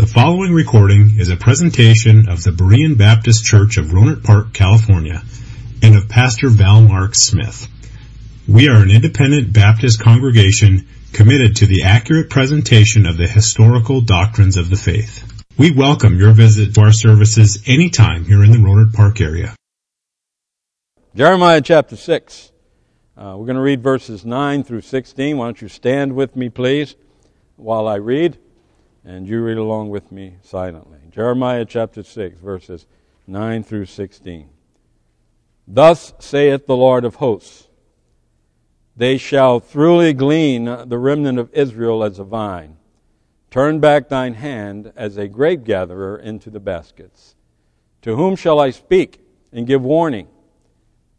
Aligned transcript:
The 0.00 0.06
following 0.06 0.54
recording 0.54 1.16
is 1.18 1.28
a 1.28 1.36
presentation 1.36 2.30
of 2.30 2.42
the 2.42 2.52
Berean 2.52 2.96
Baptist 2.96 3.44
Church 3.44 3.76
of 3.76 3.88
Rohnert 3.88 4.24
Park, 4.24 4.54
California, 4.54 5.22
and 5.82 5.94
of 5.94 6.08
Pastor 6.08 6.48
Val 6.48 6.80
Mark 6.80 7.10
Smith. 7.14 7.68
We 8.48 8.70
are 8.70 8.82
an 8.82 8.90
independent 8.90 9.52
Baptist 9.52 10.00
congregation 10.00 10.88
committed 11.12 11.56
to 11.56 11.66
the 11.66 11.82
accurate 11.82 12.30
presentation 12.30 13.04
of 13.04 13.18
the 13.18 13.28
historical 13.28 14.00
doctrines 14.00 14.56
of 14.56 14.70
the 14.70 14.76
faith. 14.76 15.22
We 15.58 15.70
welcome 15.70 16.18
your 16.18 16.32
visit 16.32 16.74
to 16.76 16.80
our 16.80 16.92
services 16.92 17.62
anytime 17.66 18.24
here 18.24 18.42
in 18.42 18.52
the 18.52 18.56
Rohnert 18.56 18.94
Park 18.94 19.20
area. 19.20 19.54
Jeremiah 21.14 21.60
chapter 21.60 21.96
6. 21.96 22.52
Uh, 23.18 23.34
we're 23.36 23.44
going 23.44 23.56
to 23.56 23.60
read 23.60 23.82
verses 23.82 24.24
9 24.24 24.64
through 24.64 24.80
16. 24.80 25.36
Why 25.36 25.44
don't 25.44 25.60
you 25.60 25.68
stand 25.68 26.14
with 26.14 26.36
me, 26.36 26.48
please, 26.48 26.96
while 27.56 27.86
I 27.86 27.96
read, 27.96 28.38
and 29.04 29.26
you 29.26 29.42
read 29.42 29.56
along 29.56 29.90
with 29.90 30.12
me 30.12 30.36
silently. 30.42 30.98
Jeremiah 31.10 31.64
chapter 31.64 32.02
6, 32.02 32.38
verses 32.40 32.86
9 33.26 33.62
through 33.62 33.86
16. 33.86 34.50
Thus 35.66 36.12
saith 36.18 36.66
the 36.66 36.76
Lord 36.76 37.04
of 37.04 37.16
hosts 37.16 37.68
They 38.96 39.16
shall 39.16 39.60
truly 39.60 40.12
glean 40.12 40.64
the 40.64 40.98
remnant 40.98 41.38
of 41.38 41.52
Israel 41.52 42.02
as 42.04 42.18
a 42.18 42.24
vine. 42.24 42.76
Turn 43.50 43.80
back 43.80 44.08
thine 44.08 44.34
hand 44.34 44.92
as 44.94 45.16
a 45.16 45.28
grape 45.28 45.64
gatherer 45.64 46.16
into 46.16 46.50
the 46.50 46.60
baskets. 46.60 47.34
To 48.02 48.16
whom 48.16 48.36
shall 48.36 48.60
I 48.60 48.70
speak 48.70 49.20
and 49.52 49.66
give 49.66 49.82
warning 49.82 50.28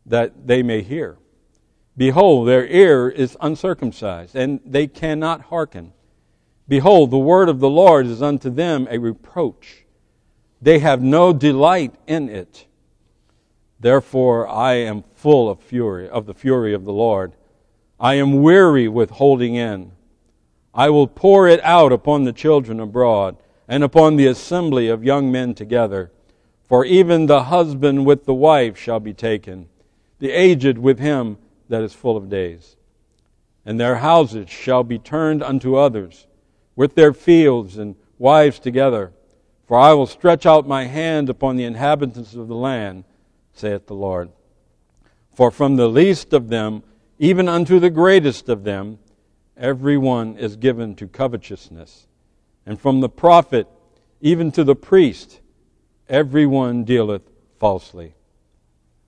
that 0.06 0.48
they 0.48 0.64
may 0.64 0.82
hear? 0.82 1.18
Behold, 1.98 2.48
their 2.48 2.66
ear 2.68 3.10
is 3.10 3.38
uncircumcised, 3.42 4.36
and 4.36 4.62
they 4.66 4.88
cannot 4.88 5.42
hearken. 5.42 5.94
Behold, 6.72 7.12
the 7.12 7.18
word 7.18 7.50
of 7.50 7.60
the 7.60 7.70
Lord 7.70 8.06
is 8.06 8.22
unto 8.22 8.50
them 8.50 8.88
a 8.90 8.98
reproach. 8.98 9.84
They 10.62 10.80
have 10.80 11.02
no 11.02 11.34
delight 11.34 11.94
in 12.08 12.30
it. 12.30 12.66
Therefore 13.82 14.48
I 14.48 14.76
am 14.76 15.04
full 15.14 15.50
of 15.50 15.60
fury, 15.60 16.08
of 16.08 16.28
the 16.28 16.34
fury 16.34 16.74
of 16.74 16.86
the 16.86 16.94
Lord. 16.94 17.34
I 18.00 18.14
am 18.14 18.42
weary 18.42 18.88
with 18.88 19.10
holding 19.10 19.56
in. 19.56 19.92
I 20.74 20.90
will 20.92 21.08
pour 21.08 21.46
it 21.46 21.62
out 21.62 21.92
upon 21.92 22.24
the 22.24 22.32
children 22.32 22.80
abroad, 22.80 23.36
and 23.68 23.84
upon 23.84 24.16
the 24.16 24.28
assembly 24.28 24.88
of 24.88 25.04
young 25.04 25.30
men 25.30 25.54
together. 25.54 26.10
For 26.64 26.86
even 26.86 27.26
the 27.26 27.44
husband 27.44 28.06
with 28.06 28.24
the 28.24 28.34
wife 28.34 28.78
shall 28.78 29.02
be 29.02 29.14
taken, 29.14 29.68
the 30.20 30.32
aged 30.32 30.78
with 30.78 31.00
him 31.00 31.38
that 31.68 31.84
is 31.84 31.92
full 31.92 32.16
of 32.16 32.30
days. 32.30 32.78
And 33.66 33.78
their 33.78 33.98
houses 33.98 34.50
shall 34.50 34.86
be 34.86 34.98
turned 34.98 35.44
unto 35.44 35.76
others, 35.76 36.28
with 36.76 36.96
their 36.96 37.14
fields 37.14 37.78
and 37.78 37.96
wives 38.18 38.60
together. 38.60 39.12
For 39.68 39.78
I 39.78 39.94
will 39.94 40.08
stretch 40.08 40.46
out 40.46 40.68
my 40.68 40.86
hand 40.86 41.30
upon 41.30 41.56
the 41.56 41.64
inhabitants 41.64 42.34
of 42.34 42.48
the 42.48 42.56
land, 42.56 43.06
saith 43.54 43.88
the 43.88 43.94
Lord. 43.94 44.30
For 45.34 45.50
from 45.52 45.76
the 45.76 45.88
least 45.88 46.34
of 46.34 46.50
them, 46.50 46.84
even 47.20 47.48
unto 47.48 47.80
the 47.80 47.90
greatest 47.90 48.50
of 48.50 48.64
them, 48.64 49.00
every 49.56 49.98
one 49.98 50.38
is 50.38 50.56
given 50.56 50.96
to 50.96 51.08
covetousness. 51.08 52.08
And 52.66 52.80
from 52.80 53.00
the 53.00 53.10
prophet, 53.10 53.68
even 54.20 54.52
to 54.54 54.64
the 54.64 54.76
priest, 54.76 55.40
every 56.10 56.46
one 56.46 56.84
dealeth 56.84 57.24
falsely. 57.60 58.16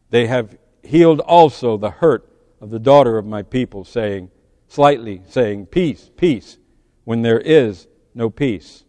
They 0.09 0.27
have 0.27 0.57
healed 0.83 1.19
also 1.21 1.75
the 1.77 1.89
hurt 1.89 2.29
of 2.61 2.69
the 2.69 2.79
daughter 2.79 3.17
of 3.17 3.25
my 3.25 3.41
people, 3.41 3.83
saying, 3.83 4.29
slightly 4.67 5.21
saying, 5.27 5.65
Peace, 5.67 6.09
peace, 6.15 6.57
when 7.03 7.21
there 7.21 7.39
is 7.39 7.87
no 8.13 8.29
peace. 8.29 8.83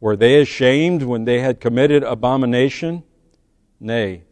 Were 0.00 0.16
they 0.16 0.40
ashamed 0.40 1.02
when 1.02 1.24
they 1.24 1.40
had 1.40 1.60
committed 1.60 2.02
abomination? 2.02 3.02
Nay, 3.78 4.24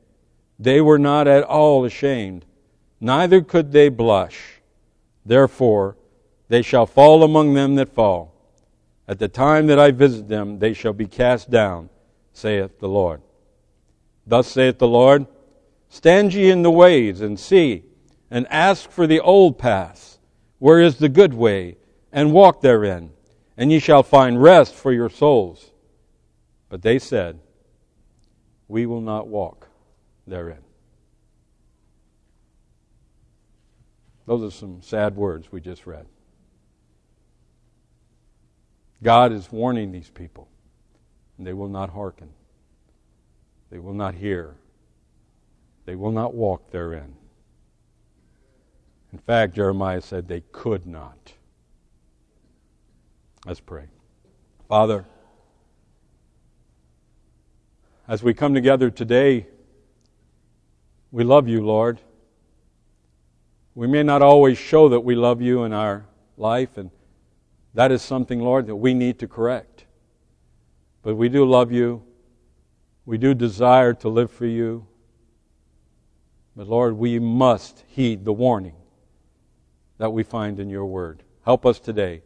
they 0.58 0.80
were 0.80 0.98
not 0.98 1.28
at 1.28 1.44
all 1.44 1.84
ashamed, 1.84 2.44
neither 3.00 3.40
could 3.42 3.72
they 3.72 3.88
blush. 3.88 4.60
Therefore, 5.24 5.96
they 6.48 6.62
shall 6.62 6.86
fall 6.86 7.22
among 7.22 7.54
them 7.54 7.74
that 7.76 7.94
fall. 7.94 8.34
At 9.06 9.18
the 9.18 9.28
time 9.28 9.66
that 9.68 9.78
I 9.78 9.90
visit 9.90 10.28
them, 10.28 10.58
they 10.58 10.72
shall 10.74 10.92
be 10.92 11.06
cast 11.06 11.50
down, 11.50 11.88
saith 12.32 12.78
the 12.78 12.88
Lord. 12.88 13.22
Thus 14.26 14.48
saith 14.48 14.78
the 14.78 14.88
Lord, 14.88 15.26
Stand 15.88 16.34
ye 16.34 16.50
in 16.50 16.62
the 16.62 16.70
ways, 16.70 17.22
and 17.22 17.40
see, 17.40 17.84
and 18.30 18.46
ask 18.48 18.90
for 18.90 19.06
the 19.06 19.20
old 19.20 19.58
paths, 19.58 20.18
where 20.58 20.80
is 20.80 20.96
the 20.96 21.08
good 21.08 21.32
way, 21.32 21.77
and 22.12 22.32
walk 22.32 22.60
therein, 22.60 23.10
and 23.56 23.70
ye 23.70 23.78
shall 23.78 24.02
find 24.02 24.42
rest 24.42 24.74
for 24.74 24.92
your 24.92 25.10
souls. 25.10 25.72
But 26.68 26.82
they 26.82 26.98
said, 26.98 27.40
We 28.66 28.86
will 28.86 29.00
not 29.00 29.28
walk 29.28 29.68
therein. 30.26 30.60
Those 34.26 34.42
are 34.42 34.54
some 34.54 34.82
sad 34.82 35.16
words 35.16 35.50
we 35.50 35.60
just 35.60 35.86
read. 35.86 36.06
God 39.02 39.32
is 39.32 39.50
warning 39.50 39.92
these 39.92 40.10
people, 40.10 40.48
and 41.38 41.46
they 41.46 41.52
will 41.52 41.68
not 41.68 41.90
hearken. 41.90 42.28
They 43.70 43.78
will 43.78 43.94
not 43.94 44.14
hear. 44.14 44.56
They 45.86 45.94
will 45.94 46.12
not 46.12 46.34
walk 46.34 46.70
therein. 46.70 47.14
In 49.12 49.18
fact, 49.18 49.54
Jeremiah 49.54 50.02
said 50.02 50.28
they 50.28 50.42
could 50.52 50.86
not. 50.86 51.32
Let's 53.48 53.60
pray. 53.60 53.86
Father, 54.68 55.06
as 58.06 58.22
we 58.22 58.34
come 58.34 58.52
together 58.52 58.90
today, 58.90 59.46
we 61.10 61.24
love 61.24 61.48
you, 61.48 61.64
Lord. 61.64 61.98
We 63.74 63.86
may 63.86 64.02
not 64.02 64.20
always 64.20 64.58
show 64.58 64.90
that 64.90 65.00
we 65.00 65.14
love 65.14 65.40
you 65.40 65.64
in 65.64 65.72
our 65.72 66.04
life, 66.36 66.76
and 66.76 66.90
that 67.72 67.90
is 67.90 68.02
something, 68.02 68.38
Lord, 68.38 68.66
that 68.66 68.76
we 68.76 68.92
need 68.92 69.18
to 69.20 69.26
correct. 69.26 69.86
But 71.00 71.14
we 71.14 71.30
do 71.30 71.46
love 71.46 71.72
you. 71.72 72.02
We 73.06 73.16
do 73.16 73.32
desire 73.32 73.94
to 73.94 74.10
live 74.10 74.30
for 74.30 74.44
you. 74.44 74.86
But 76.54 76.68
Lord, 76.68 76.98
we 76.98 77.18
must 77.18 77.82
heed 77.88 78.26
the 78.26 78.32
warning 78.34 78.76
that 79.96 80.10
we 80.10 80.22
find 80.22 80.60
in 80.60 80.68
your 80.68 80.84
word. 80.84 81.22
Help 81.46 81.64
us 81.64 81.78
today. 81.78 82.20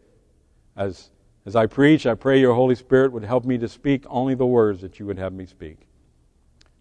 As, 0.75 1.11
as 1.45 1.57
I 1.57 1.67
preach, 1.67 2.07
I 2.07 2.15
pray 2.15 2.39
your 2.39 2.55
Holy 2.55 2.75
Spirit 2.75 3.13
would 3.13 3.25
help 3.25 3.45
me 3.45 3.59
to 3.59 3.69
speak 3.69 4.05
only 4.09 4.35
the 4.35 4.47
words 4.47 4.81
that 4.83 5.01
you 5.01 5.07
would 5.07 5.19
have 5.19 5.33
me 5.33 5.47
speak. 5.47 5.79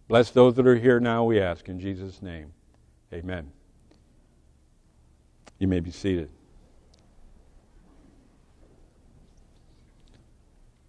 Bless 0.07 0.29
those 0.29 0.55
that 0.55 0.67
are 0.67 0.75
here 0.75 0.99
now, 0.99 1.23
we 1.23 1.39
ask, 1.39 1.67
in 1.69 1.79
Jesus' 1.79 2.21
name. 2.21 2.53
Amen. 3.13 3.51
You 5.57 5.67
may 5.67 5.79
be 5.79 5.91
seated. 5.91 6.29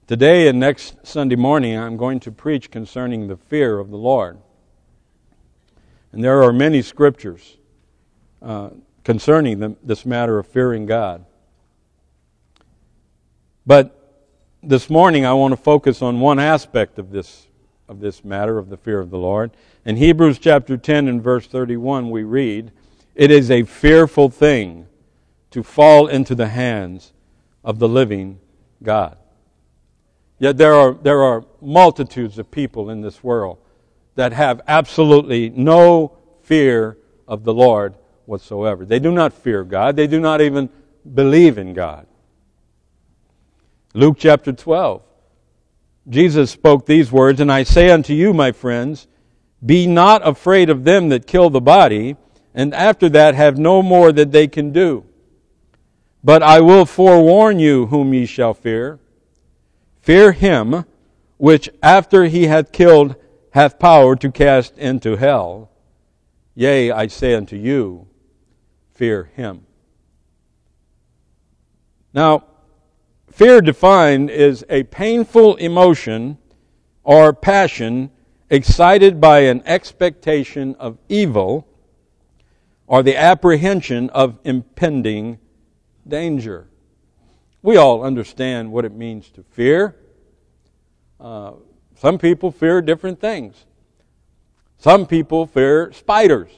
Today 0.07 0.49
and 0.49 0.61
next 0.61 0.97
Sunday 1.07 1.37
morning, 1.37 1.79
I'm 1.79 1.97
going 1.97 2.21
to 2.21 2.33
preach 2.33 2.71
concerning 2.71 3.29
the 3.29 3.37
fear 3.37 3.79
of 3.79 3.91
the 3.91 3.97
Lord. 3.97 4.39
And 6.11 6.23
there 6.23 6.43
are 6.43 6.53
many 6.53 6.83
scriptures 6.83 7.57
uh, 8.43 8.71
concerning 9.05 9.61
the, 9.61 9.77
this 9.83 10.05
matter 10.05 10.39
of 10.39 10.47
fearing 10.47 10.85
God. 10.85 11.25
But 13.67 13.99
this 14.63 14.91
morning 14.91 15.25
I 15.25 15.33
want 15.35 15.53
to 15.53 15.57
focus 15.57 16.03
on 16.03 16.21
one 16.21 16.39
aspect 16.39 16.99
of 16.99 17.11
this 17.11 17.47
of 17.89 18.01
this 18.01 18.25
matter 18.25 18.59
of 18.59 18.71
the 18.71 18.77
fear 18.77 19.01
of 19.01 19.11
the 19.11 19.19
Lord. 19.19 19.51
In 19.85 19.97
Hebrews 19.97 20.39
chapter 20.39 20.77
10 20.77 21.09
and 21.09 21.23
verse 21.23 21.47
31 21.47 22.11
we 22.11 22.23
read, 22.23 22.73
"It 23.15 23.31
is 23.31 23.51
a 23.51 23.65
fearful 23.65 24.31
thing 24.31 24.87
to 25.51 25.63
fall 25.63 26.07
into 26.07 26.35
the 26.35 26.49
hands 26.49 27.13
of 27.63 27.79
the 27.79 27.89
living 27.89 28.39
God." 28.83 29.17
Yet 30.39 30.57
there 30.57 30.75
are 30.75 30.95
there 30.95 31.23
are 31.23 31.45
multitudes 31.61 32.39
of 32.39 32.51
people 32.51 32.91
in 32.91 33.03
this 33.03 33.23
world 33.23 33.59
that 34.15 34.33
have 34.33 34.61
absolutely 34.67 35.51
no 35.51 36.13
fear 36.41 36.97
of 37.29 37.45
the 37.45 37.55
Lord 37.55 37.95
whatsoever. 38.27 38.85
They 38.85 38.99
do 38.99 39.13
not 39.13 39.33
fear 39.33 39.65
God. 39.65 39.97
They 39.97 40.07
do 40.07 40.21
not 40.21 40.41
even 40.41 40.69
believe 41.15 41.59
in 41.59 41.75
God. 41.75 42.07
Luke 43.95 44.17
chapter 44.19 44.53
12. 44.53 45.03
Jesus 46.09 46.51
spoke 46.51 46.87
these 46.87 47.13
words, 47.13 47.41
And 47.41 47.53
I 47.53 47.63
say 47.63 47.91
unto 47.91 48.15
you, 48.15 48.33
my 48.33 48.53
friends, 48.53 49.07
be 49.65 49.87
not 49.87 50.27
afraid 50.27 50.71
of 50.71 50.85
them 50.85 51.11
that 51.11 51.27
kill 51.27 51.51
the 51.51 51.61
body, 51.61 52.17
and 52.55 52.75
after 52.75 53.09
that 53.11 53.35
have 53.35 53.59
no 53.59 53.83
more 53.83 54.11
that 54.13 54.33
they 54.33 54.49
can 54.49 54.73
do. 54.73 55.05
But 56.25 56.43
I 56.43 56.61
will 56.61 56.87
forewarn 56.87 57.59
you 57.59 57.87
whom 57.87 58.15
ye 58.15 58.27
shall 58.27 58.55
fear. 58.55 58.99
Fear 60.01 60.33
him 60.33 60.85
which 61.37 61.69
after 61.83 62.25
he 62.25 62.47
hath 62.47 62.73
killed 62.73 63.17
hath 63.51 63.79
power 63.79 64.17
to 64.17 64.31
cast 64.31 64.79
into 64.79 65.17
hell. 65.17 65.71
Yea, 66.55 66.91
I 66.91 67.07
say 67.09 67.35
unto 67.35 67.57
you, 67.57 68.07
fear 68.95 69.25
him. 69.35 69.67
Now, 72.15 72.45
fear 73.33 73.61
defined 73.61 74.31
is 74.31 74.65
a 74.69 74.85
painful 74.85 75.57
emotion 75.57 76.39
or 77.03 77.33
passion 77.33 78.11
excited 78.51 79.21
by 79.21 79.41
an 79.41 79.63
expectation 79.65 80.75
of 80.77 80.99
evil 81.09 81.67
or 82.87 83.03
the 83.03 83.17
apprehension 83.17 84.11
of 84.11 84.39
impending 84.45 85.39
danger. 86.07 86.69
We 87.63 87.77
all 87.77 88.05
understand 88.05 88.71
what 88.71 88.85
it 88.85 88.93
means 88.93 89.31
to 89.31 89.43
fear. 89.43 89.97
Uh, 91.19 91.53
some 91.97 92.19
people 92.19 92.51
fear 92.51 92.83
different 92.83 93.21
things. 93.21 93.65
Some 94.79 95.07
people 95.07 95.47
fear 95.47 95.93
spiders. 95.93 96.51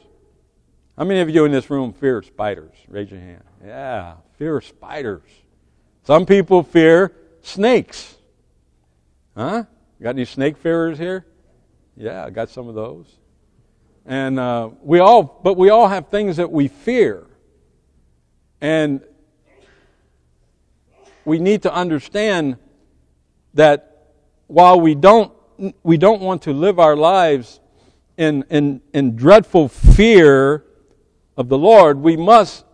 How 0.96 1.04
many 1.04 1.20
of 1.20 1.28
you 1.28 1.44
in 1.44 1.52
this 1.52 1.70
room 1.70 1.92
fear 1.92 2.22
spiders? 2.22 2.74
Raise 2.88 3.10
your 3.10 3.20
hand. 3.20 3.44
Yeah, 3.64 4.14
fear 4.38 4.60
spiders. 4.60 5.22
Some 6.04 6.26
people 6.26 6.62
fear 6.62 7.12
snakes. 7.40 8.16
Huh? 9.34 9.64
Got 10.02 10.10
any 10.10 10.26
snake 10.26 10.58
fearers 10.58 10.98
here? 10.98 11.24
Yeah, 11.96 12.24
I 12.24 12.30
got 12.30 12.50
some 12.50 12.68
of 12.68 12.74
those. 12.74 13.06
And 14.04 14.38
uh, 14.38 14.70
we 14.82 14.98
all, 14.98 15.40
but 15.42 15.56
we 15.56 15.70
all 15.70 15.88
have 15.88 16.08
things 16.08 16.36
that 16.36 16.50
we 16.50 16.68
fear. 16.68 17.26
And 18.60 19.00
we 21.24 21.38
need 21.38 21.62
to 21.62 21.72
understand 21.72 22.58
that 23.54 24.12
while 24.46 24.78
we 24.78 24.94
don't, 24.94 25.32
we 25.82 25.96
don't 25.96 26.20
want 26.20 26.42
to 26.42 26.52
live 26.52 26.78
our 26.78 26.96
lives 26.96 27.60
in, 28.18 28.44
in, 28.50 28.82
in 28.92 29.16
dreadful 29.16 29.68
fear 29.68 30.64
of 31.36 31.48
the 31.48 31.56
Lord, 31.56 31.98
we 31.98 32.16
must 32.18 32.66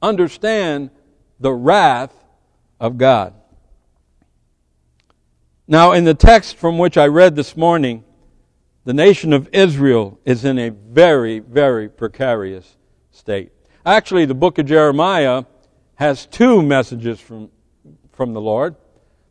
understand 0.00 0.90
the 1.40 1.52
wrath 1.52 2.17
of 2.80 2.98
God. 2.98 3.34
Now, 5.66 5.92
in 5.92 6.04
the 6.04 6.14
text 6.14 6.56
from 6.56 6.78
which 6.78 6.96
I 6.96 7.06
read 7.06 7.36
this 7.36 7.56
morning, 7.56 8.04
the 8.84 8.94
nation 8.94 9.34
of 9.34 9.50
Israel 9.52 10.18
is 10.24 10.44
in 10.44 10.58
a 10.58 10.70
very, 10.70 11.40
very 11.40 11.88
precarious 11.90 12.76
state. 13.10 13.52
Actually, 13.84 14.24
the 14.24 14.34
book 14.34 14.58
of 14.58 14.66
Jeremiah 14.66 15.44
has 15.96 16.24
two 16.26 16.62
messages 16.62 17.20
from, 17.20 17.50
from 18.12 18.32
the 18.32 18.40
Lord. 18.40 18.76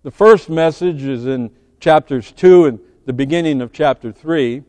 The 0.03 0.11
first 0.11 0.49
message 0.49 1.03
is 1.03 1.25
in 1.25 1.49
chapters 1.79 2.31
2 2.33 2.65
and 2.65 2.79
the 3.05 3.13
beginning 3.13 3.61
of 3.61 3.71
chapter 3.73 4.11
3. 4.11 4.63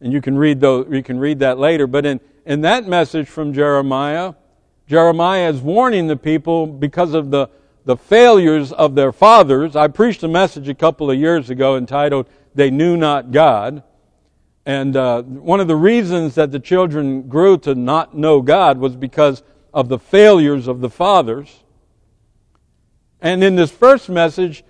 And 0.00 0.12
you 0.12 0.20
can 0.20 0.36
read, 0.36 0.60
those, 0.60 0.86
you 0.90 1.02
can 1.02 1.18
read 1.18 1.40
that 1.40 1.58
later. 1.58 1.86
But 1.86 2.06
in, 2.06 2.20
in 2.46 2.60
that 2.60 2.86
message 2.86 3.28
from 3.28 3.52
Jeremiah, 3.52 4.34
Jeremiah 4.86 5.48
is 5.48 5.60
warning 5.60 6.06
the 6.06 6.16
people 6.16 6.66
because 6.66 7.14
of 7.14 7.30
the, 7.30 7.48
the 7.84 7.96
failures 7.96 8.72
of 8.72 8.94
their 8.94 9.12
fathers. 9.12 9.76
I 9.76 9.88
preached 9.88 10.22
a 10.22 10.28
message 10.28 10.68
a 10.68 10.74
couple 10.74 11.10
of 11.10 11.18
years 11.18 11.50
ago 11.50 11.76
entitled, 11.76 12.28
They 12.54 12.70
Knew 12.70 12.96
Not 12.96 13.32
God. 13.32 13.82
And 14.64 14.96
uh, 14.96 15.22
one 15.22 15.60
of 15.60 15.66
the 15.66 15.76
reasons 15.76 16.36
that 16.36 16.52
the 16.52 16.60
children 16.60 17.22
grew 17.28 17.58
to 17.58 17.74
not 17.74 18.16
know 18.16 18.40
God 18.40 18.78
was 18.78 18.94
because 18.94 19.42
of 19.74 19.88
the 19.88 19.98
failures 19.98 20.68
of 20.68 20.80
the 20.80 20.90
fathers. 20.90 21.62
And 23.20 23.42
in 23.42 23.56
this 23.56 23.70
first 23.70 24.08
message, 24.08 24.62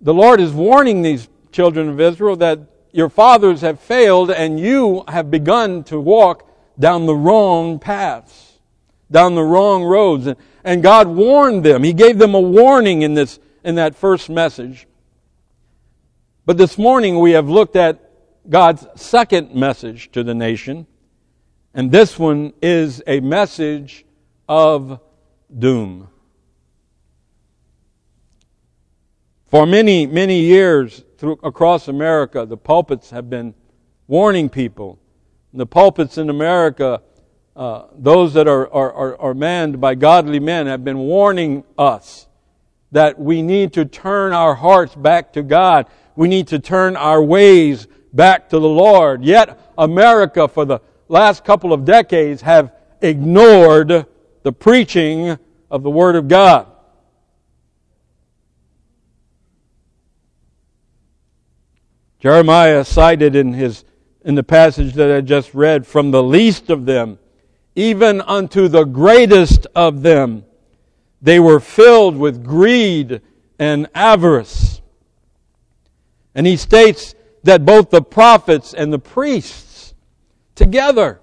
the 0.00 0.14
Lord 0.14 0.40
is 0.40 0.52
warning 0.52 1.02
these 1.02 1.28
children 1.50 1.88
of 1.88 2.00
Israel 2.00 2.36
that 2.36 2.60
your 2.92 3.08
fathers 3.08 3.60
have 3.62 3.80
failed 3.80 4.30
and 4.30 4.60
you 4.60 5.04
have 5.08 5.30
begun 5.30 5.82
to 5.84 5.98
walk 5.98 6.48
down 6.78 7.06
the 7.06 7.14
wrong 7.14 7.78
paths, 7.78 8.45
down 9.10 9.34
the 9.34 9.42
wrong 9.42 9.84
roads. 9.84 10.26
And, 10.26 10.36
and 10.64 10.82
God 10.82 11.08
warned 11.08 11.64
them. 11.64 11.82
He 11.82 11.92
gave 11.92 12.18
them 12.18 12.34
a 12.34 12.40
warning 12.40 13.02
in 13.02 13.14
this, 13.14 13.38
in 13.64 13.76
that 13.76 13.94
first 13.94 14.28
message. 14.28 14.86
But 16.44 16.58
this 16.58 16.78
morning 16.78 17.18
we 17.18 17.32
have 17.32 17.48
looked 17.48 17.76
at 17.76 18.00
God's 18.48 18.86
second 18.94 19.54
message 19.54 20.12
to 20.12 20.22
the 20.22 20.34
nation. 20.34 20.86
And 21.74 21.90
this 21.90 22.18
one 22.18 22.52
is 22.62 23.02
a 23.06 23.20
message 23.20 24.04
of 24.48 25.00
doom. 25.56 26.08
For 29.48 29.66
many, 29.66 30.06
many 30.06 30.40
years 30.40 31.04
through, 31.18 31.38
across 31.42 31.88
America, 31.88 32.46
the 32.46 32.56
pulpits 32.56 33.10
have 33.10 33.30
been 33.30 33.54
warning 34.06 34.48
people 34.48 34.98
the 35.56 35.66
pulpits 35.66 36.18
in 36.18 36.28
America, 36.28 37.00
uh, 37.56 37.86
those 37.96 38.34
that 38.34 38.46
are, 38.46 38.70
are, 38.72 39.18
are 39.18 39.34
manned 39.34 39.80
by 39.80 39.94
godly 39.94 40.38
men, 40.38 40.66
have 40.66 40.84
been 40.84 40.98
warning 40.98 41.64
us 41.78 42.26
that 42.92 43.18
we 43.18 43.40
need 43.42 43.72
to 43.72 43.84
turn 43.84 44.32
our 44.32 44.54
hearts 44.54 44.94
back 44.94 45.32
to 45.32 45.42
God. 45.42 45.86
We 46.14 46.28
need 46.28 46.48
to 46.48 46.58
turn 46.58 46.96
our 46.96 47.22
ways 47.22 47.88
back 48.12 48.50
to 48.50 48.58
the 48.58 48.68
Lord. 48.68 49.24
Yet, 49.24 49.58
America, 49.78 50.46
for 50.48 50.64
the 50.64 50.80
last 51.08 51.44
couple 51.44 51.72
of 51.72 51.84
decades, 51.84 52.42
have 52.42 52.72
ignored 53.00 54.06
the 54.42 54.52
preaching 54.52 55.38
of 55.70 55.82
the 55.82 55.90
Word 55.90 56.14
of 56.14 56.28
God. 56.28 56.66
Jeremiah 62.18 62.84
cited 62.84 63.34
in 63.34 63.52
his 63.52 63.84
in 64.24 64.34
the 64.34 64.42
passage 64.42 64.94
that 64.94 65.14
I 65.14 65.20
just 65.20 65.54
read, 65.54 65.86
from 65.86 66.10
the 66.10 66.22
least 66.22 66.68
of 66.68 66.84
them, 66.84 67.16
even 67.76 68.22
unto 68.22 68.68
the 68.68 68.84
greatest 68.84 69.66
of 69.76 70.02
them, 70.02 70.44
they 71.20 71.38
were 71.38 71.60
filled 71.60 72.16
with 72.16 72.42
greed 72.42 73.20
and 73.58 73.86
avarice. 73.94 74.80
And 76.34 76.46
he 76.46 76.56
states 76.56 77.14
that 77.44 77.64
both 77.64 77.90
the 77.90 78.02
prophets 78.02 78.74
and 78.74 78.92
the 78.92 78.98
priests 78.98 79.94
together 80.54 81.20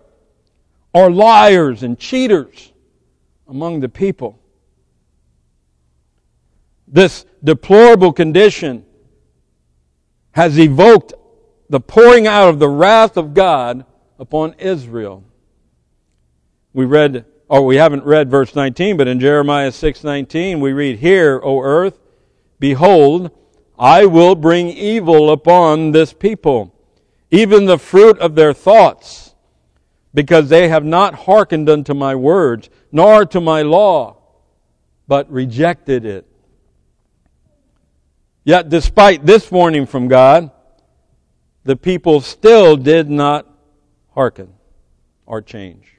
are 0.93 1.09
liars 1.09 1.81
and 1.81 1.97
cheaters 1.97 2.71
among 3.47 3.79
the 3.79 3.89
people. 3.89 4.39
This 6.87 7.25
deplorable 7.43 8.13
condition 8.13 8.85
has 10.31 10.59
evoked 10.59 11.13
the 11.69 11.79
pouring 11.79 12.27
out 12.27 12.49
of 12.49 12.59
the 12.59 12.69
wrath 12.69 13.17
of 13.17 13.33
God 13.33 13.85
upon 14.19 14.53
Israel. 14.59 15.23
We 16.73 16.85
read, 16.85 17.25
or 17.47 17.63
we 17.65 17.75
haven't 17.75 18.03
read 18.03 18.31
verse 18.31 18.55
19, 18.55 18.97
but 18.97 19.07
in 19.07 19.19
Jeremiah 19.19 19.71
6:19 19.71 20.59
we 20.59 20.73
read, 20.73 20.99
"Hear, 20.99 21.39
O 21.43 21.61
earth, 21.61 21.99
behold, 22.59 23.29
I 23.77 24.05
will 24.05 24.35
bring 24.35 24.69
evil 24.69 25.29
upon 25.29 25.91
this 25.91 26.13
people, 26.13 26.73
even 27.29 27.65
the 27.65 27.77
fruit 27.77 28.17
of 28.19 28.35
their 28.35 28.53
thoughts, 28.53 29.35
because 30.13 30.49
they 30.49 30.67
have 30.67 30.85
not 30.85 31.13
hearkened 31.13 31.69
unto 31.69 31.93
my 31.93 32.15
words, 32.15 32.69
nor 32.91 33.25
to 33.25 33.39
my 33.39 33.61
law, 33.61 34.17
but 35.07 35.29
rejected 35.31 36.05
it." 36.05 36.25
Yet 38.43 38.69
despite 38.69 39.25
this 39.25 39.51
warning 39.51 39.85
from 39.85 40.07
God, 40.07 40.51
the 41.63 41.75
people 41.75 42.19
still 42.19 42.75
did 42.75 43.09
not 43.09 43.47
hearken 44.13 44.49
or 45.25 45.41
change. 45.41 45.92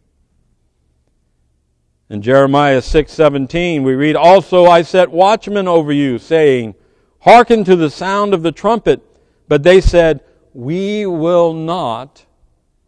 In 2.11 2.21
Jeremiah 2.21 2.83
6:17 2.83 3.83
we 3.83 3.95
read, 3.95 4.15
"Also 4.15 4.67
I 4.67 4.83
set 4.83 5.11
watchmen 5.11 5.67
over 5.67 5.93
you, 5.93 6.19
saying, 6.19 6.75
hearken 7.21 7.65
to 7.65 7.77
the 7.77 7.91
sound 7.91 8.35
of 8.35 8.43
the 8.43 8.53
trumpet." 8.53 9.01
But 9.49 9.63
they 9.63 9.81
said, 9.81 10.23
"We 10.53 11.07
will 11.07 11.53
not 11.53 12.27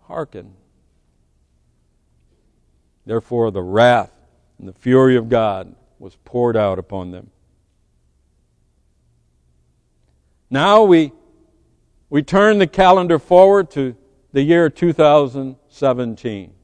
hearken." 0.02 0.54
Therefore 3.06 3.50
the 3.50 3.62
wrath 3.62 4.12
and 4.58 4.68
the 4.68 4.73
fury 4.73 5.16
of 5.16 5.28
God 5.28 5.75
was 5.99 6.16
poured 6.25 6.56
out 6.56 6.78
upon 6.78 7.11
them. 7.11 7.30
Now 10.50 10.82
we 10.85 11.12
we 12.08 12.23
turn 12.23 12.58
the 12.58 12.66
calendar 12.66 13.18
forward 13.18 13.70
to 13.70 13.96
the 14.32 14.42
year 14.42 14.70
2017. 14.70 16.55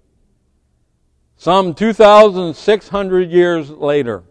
Some 1.42 1.75
2,600 1.75 3.28
years 3.32 3.68
later. 3.68 4.22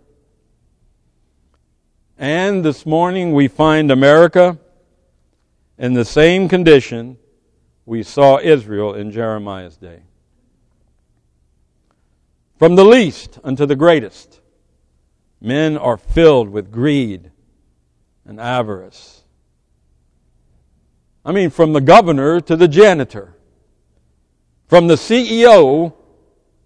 And 2.17 2.63
this 2.63 2.85
morning 2.85 3.33
we 3.33 3.49
find 3.49 3.91
America 3.91 4.57
in 5.77 5.93
the 5.93 6.05
same 6.05 6.47
condition 6.47 7.17
we 7.85 8.01
saw 8.01 8.39
Israel 8.39 8.93
in 8.93 9.11
Jeremiah's 9.11 9.75
day. 9.75 10.03
From 12.57 12.77
the 12.77 12.85
least 12.85 13.39
unto 13.43 13.65
the 13.65 13.75
greatest, 13.75 14.39
men 15.41 15.75
are 15.77 15.97
filled 15.97 16.47
with 16.47 16.71
greed 16.71 17.29
and 18.25 18.39
avarice 18.39 19.25
I 21.25 21.33
mean, 21.33 21.49
from 21.49 21.73
the 21.73 21.81
governor 21.81 22.39
to 22.39 22.55
the 22.55 22.69
janitor, 22.69 23.35
from 24.69 24.87
the 24.87 24.95
CEO 24.95 25.95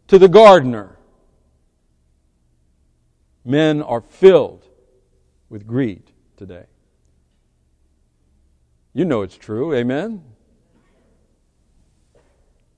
to 0.07 0.19
the 0.19 0.27
gardener. 0.27 0.97
Men 3.43 3.81
are 3.81 4.01
filled 4.01 4.65
with 5.49 5.67
greed 5.67 6.03
today. 6.37 6.65
You 8.93 9.05
know 9.05 9.21
it's 9.21 9.37
true, 9.37 9.73
amen? 9.73 10.23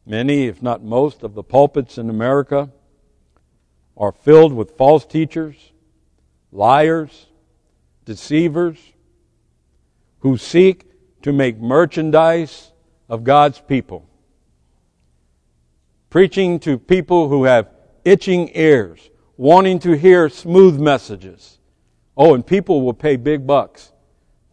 Many, 0.05 0.47
if 0.47 0.61
not 0.61 0.83
most, 0.83 1.23
of 1.23 1.35
the 1.35 1.43
pulpits 1.43 1.97
in 1.97 2.09
America 2.09 2.71
are 3.95 4.11
filled 4.11 4.53
with 4.53 4.77
false 4.77 5.05
teachers, 5.05 5.73
liars, 6.51 7.27
deceivers, 8.05 8.77
who 10.19 10.37
seek 10.37 10.85
to 11.21 11.33
make 11.33 11.59
merchandise 11.59 12.71
of 13.09 13.23
God's 13.23 13.59
people. 13.59 14.07
Preaching 16.09 16.59
to 16.61 16.77
people 16.77 17.29
who 17.29 17.43
have 17.43 17.69
itching 18.05 18.51
ears, 18.55 19.09
wanting 19.35 19.79
to 19.79 19.97
hear 19.97 20.29
smooth 20.29 20.79
messages. 20.79 21.59
Oh, 22.15 22.33
and 22.33 22.45
people 22.45 22.81
will 22.81 22.93
pay 22.93 23.15
big 23.15 23.45
bucks 23.45 23.91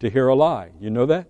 to 0.01 0.11
hear 0.11 0.29
a 0.29 0.35
lie. 0.35 0.71
You 0.81 0.91
know 0.91 1.07
that? 1.07 1.29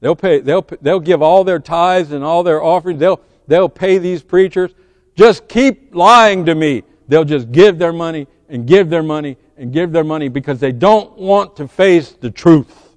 They'll 0.00 0.14
pay, 0.14 0.40
they'll, 0.40 0.66
they'll 0.82 1.00
give 1.00 1.22
all 1.22 1.44
their 1.44 1.58
tithes 1.58 2.12
and 2.12 2.22
all 2.22 2.42
their 2.42 2.62
offerings. 2.62 3.00
They'll, 3.00 3.20
they'll 3.48 3.70
pay 3.70 3.98
these 3.98 4.22
preachers. 4.22 4.74
Just 5.16 5.48
keep 5.48 5.94
lying 5.94 6.44
to 6.44 6.54
me. 6.54 6.82
They'll 7.08 7.24
just 7.24 7.50
give 7.50 7.78
their 7.78 7.92
money 7.92 8.26
and 8.48 8.66
give 8.66 8.90
their 8.90 9.02
money 9.02 9.38
and 9.56 9.72
give 9.72 9.92
their 9.92 10.04
money 10.04 10.28
because 10.28 10.60
they 10.60 10.72
don't 10.72 11.16
want 11.16 11.56
to 11.56 11.68
face 11.68 12.12
the 12.12 12.30
truth. 12.30 12.94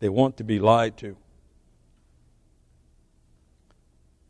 They 0.00 0.08
want 0.08 0.36
to 0.36 0.44
be 0.44 0.58
lied 0.58 0.96
to. 0.98 1.16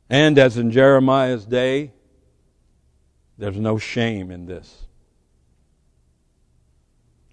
And 0.09 0.39
as 0.39 0.57
in 0.57 0.71
Jeremiah's 0.71 1.47
day, 1.47 1.93
there's 3.39 3.59
no 3.59 3.79
shame 3.79 4.31
in 4.31 4.47
this. 4.47 4.87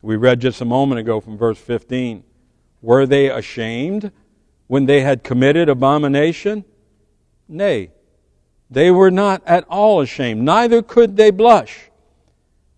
We 0.02 0.18
read 0.18 0.42
just 0.42 0.60
a 0.60 0.66
moment 0.66 1.00
ago 1.00 1.22
from 1.22 1.38
verse 1.38 1.58
15. 1.58 2.24
Were 2.82 3.06
they 3.06 3.30
ashamed 3.30 4.12
when 4.68 4.86
they 4.86 5.02
had 5.02 5.24
committed 5.24 5.70
abomination? 5.70 6.66
Nay, 7.48 7.92
they 8.70 8.92
were 8.92 9.12
not 9.12 9.42
at 9.46 9.66
all 9.70 10.02
ashamed, 10.02 10.42
neither 10.42 10.82
could 10.82 11.16
they 11.16 11.32
blush. 11.32 11.90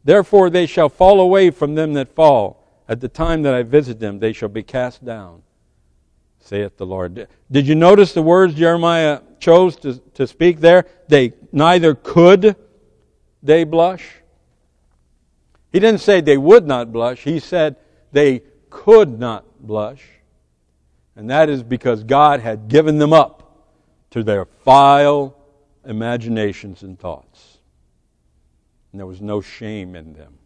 Therefore 0.04 0.52
they 0.52 0.68
shall 0.68 0.90
fall 0.90 1.20
away 1.20 1.50
from 1.50 1.76
them 1.76 1.94
that 1.94 2.10
fall. 2.10 2.62
At 2.88 3.02
the 3.02 3.08
time 3.08 3.42
that 3.42 3.56
I 3.56 3.64
visit 3.64 4.00
them, 4.00 4.20
they 4.20 4.32
shall 4.32 4.50
be 4.50 4.62
cast 4.62 5.04
down, 5.04 5.42
saith 6.46 6.78
the 6.78 6.86
Lord. 6.86 7.28
Did 7.52 7.68
you 7.68 7.74
notice 7.76 8.14
the 8.14 8.22
words 8.22 8.54
Jeremiah 8.54 9.22
chose 9.40 9.76
to, 9.78 9.98
to 10.14 10.28
speak 10.28 10.60
there? 10.60 10.86
They 11.08 11.34
neither 11.52 11.96
could 11.96 12.56
they 13.42 13.64
blush. 13.64 14.06
He 15.72 15.80
didn't 15.80 16.02
say 16.02 16.22
they 16.22 16.38
would 16.38 16.66
not 16.66 16.92
blush. 16.92 17.24
He 17.24 17.40
said 17.40 17.76
they 18.12 18.44
could 18.70 19.20
not 19.20 19.46
blush. 19.60 20.04
And 21.16 21.30
that 21.30 21.50
is 21.50 21.64
because 21.64 22.04
God 22.04 22.40
had 22.42 22.68
given 22.68 22.98
them 22.98 23.14
up 23.14 23.68
to 24.12 24.24
their 24.24 24.48
vile 24.64 25.36
imaginations 25.86 26.84
and 26.84 27.00
thoughts. 27.00 27.58
And 28.92 29.00
there 29.00 29.08
was 29.08 29.22
no 29.22 29.42
shame 29.42 29.96
in 29.96 30.14
them. 30.14 30.38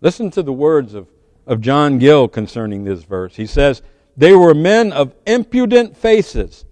Listen 0.00 0.30
to 0.30 0.42
the 0.42 0.52
words 0.52 0.94
of, 0.94 1.08
of 1.46 1.60
John 1.60 1.98
Gill 1.98 2.28
concerning 2.28 2.84
this 2.84 3.02
verse. 3.02 3.36
He 3.36 3.46
says, 3.46 3.82
They 4.16 4.34
were 4.34 4.54
men 4.54 4.92
of 4.92 5.14
impudent 5.26 5.96
faces. 5.96 6.64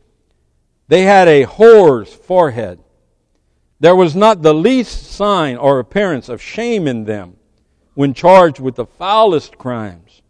They 0.88 1.02
had 1.02 1.28
a 1.28 1.44
whore's 1.44 2.12
forehead. 2.12 2.80
There 3.80 3.96
was 3.96 4.16
not 4.16 4.42
the 4.42 4.54
least 4.54 5.12
sign 5.12 5.56
or 5.56 5.78
appearance 5.78 6.28
of 6.28 6.42
shame 6.42 6.88
in 6.88 7.04
them 7.04 7.36
when 7.94 8.14
charged 8.14 8.60
with 8.60 8.76
the 8.76 8.86
foulest 8.86 9.58
crimes 9.58 10.22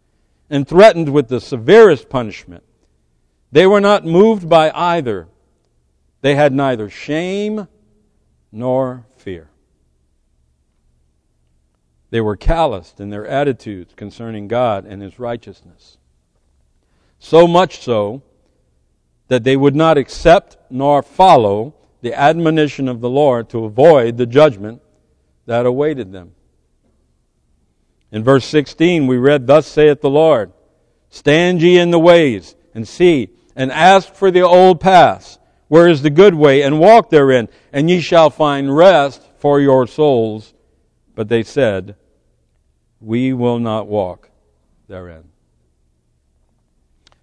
and 0.49 0.67
threatened 0.67 1.09
with 1.09 1.27
the 1.27 1.39
severest 1.39 2.09
punishment. 2.09 2.63
They 3.51 3.65
were 3.65 3.81
not 3.81 4.05
moved 4.05 4.49
by 4.49 4.71
either. 4.71 5.27
They 6.21 6.35
had 6.35 6.53
neither 6.53 6.89
shame 6.89 7.67
nor 8.51 9.05
fear. 9.17 9.49
They 12.09 12.21
were 12.21 12.35
calloused 12.35 12.99
in 12.99 13.09
their 13.09 13.27
attitudes 13.27 13.93
concerning 13.95 14.47
God 14.47 14.85
and 14.85 15.01
His 15.01 15.19
righteousness. 15.19 15.98
So 17.19 17.47
much 17.47 17.81
so 17.81 18.23
that 19.27 19.43
they 19.43 19.55
would 19.55 19.75
not 19.75 19.97
accept 19.97 20.57
nor 20.69 21.03
follow 21.03 21.75
the 22.01 22.13
admonition 22.13 22.87
of 22.87 23.01
the 23.01 23.09
Lord 23.09 23.49
to 23.49 23.65
avoid 23.65 24.17
the 24.17 24.25
judgment 24.25 24.81
that 25.45 25.65
awaited 25.65 26.11
them. 26.11 26.31
In 28.11 28.23
verse 28.23 28.45
16, 28.45 29.05
we 29.05 29.17
read, 29.17 29.45
Thus 29.45 29.67
saith 29.67 30.01
the 30.01 30.09
Lord, 30.09 30.51
Stand 31.09 31.61
ye 31.61 31.77
in 31.77 31.91
the 31.91 31.99
ways, 31.99 32.55
and 32.73 32.87
see, 32.87 33.29
and 33.55 33.71
ask 33.71 34.13
for 34.13 34.31
the 34.31 34.41
old 34.41 34.79
paths, 34.79 35.37
where 35.67 35.87
is 35.87 36.01
the 36.01 36.09
good 36.09 36.33
way, 36.33 36.61
and 36.61 36.79
walk 36.79 37.09
therein, 37.09 37.49
and 37.71 37.89
ye 37.89 37.99
shall 37.99 38.29
find 38.29 38.75
rest 38.75 39.21
for 39.37 39.59
your 39.59 39.85
souls. 39.85 40.53
But 41.15 41.29
they 41.29 41.43
said, 41.43 41.95
We 42.99 43.33
will 43.33 43.59
not 43.59 43.87
walk 43.87 44.29
therein. 44.87 45.28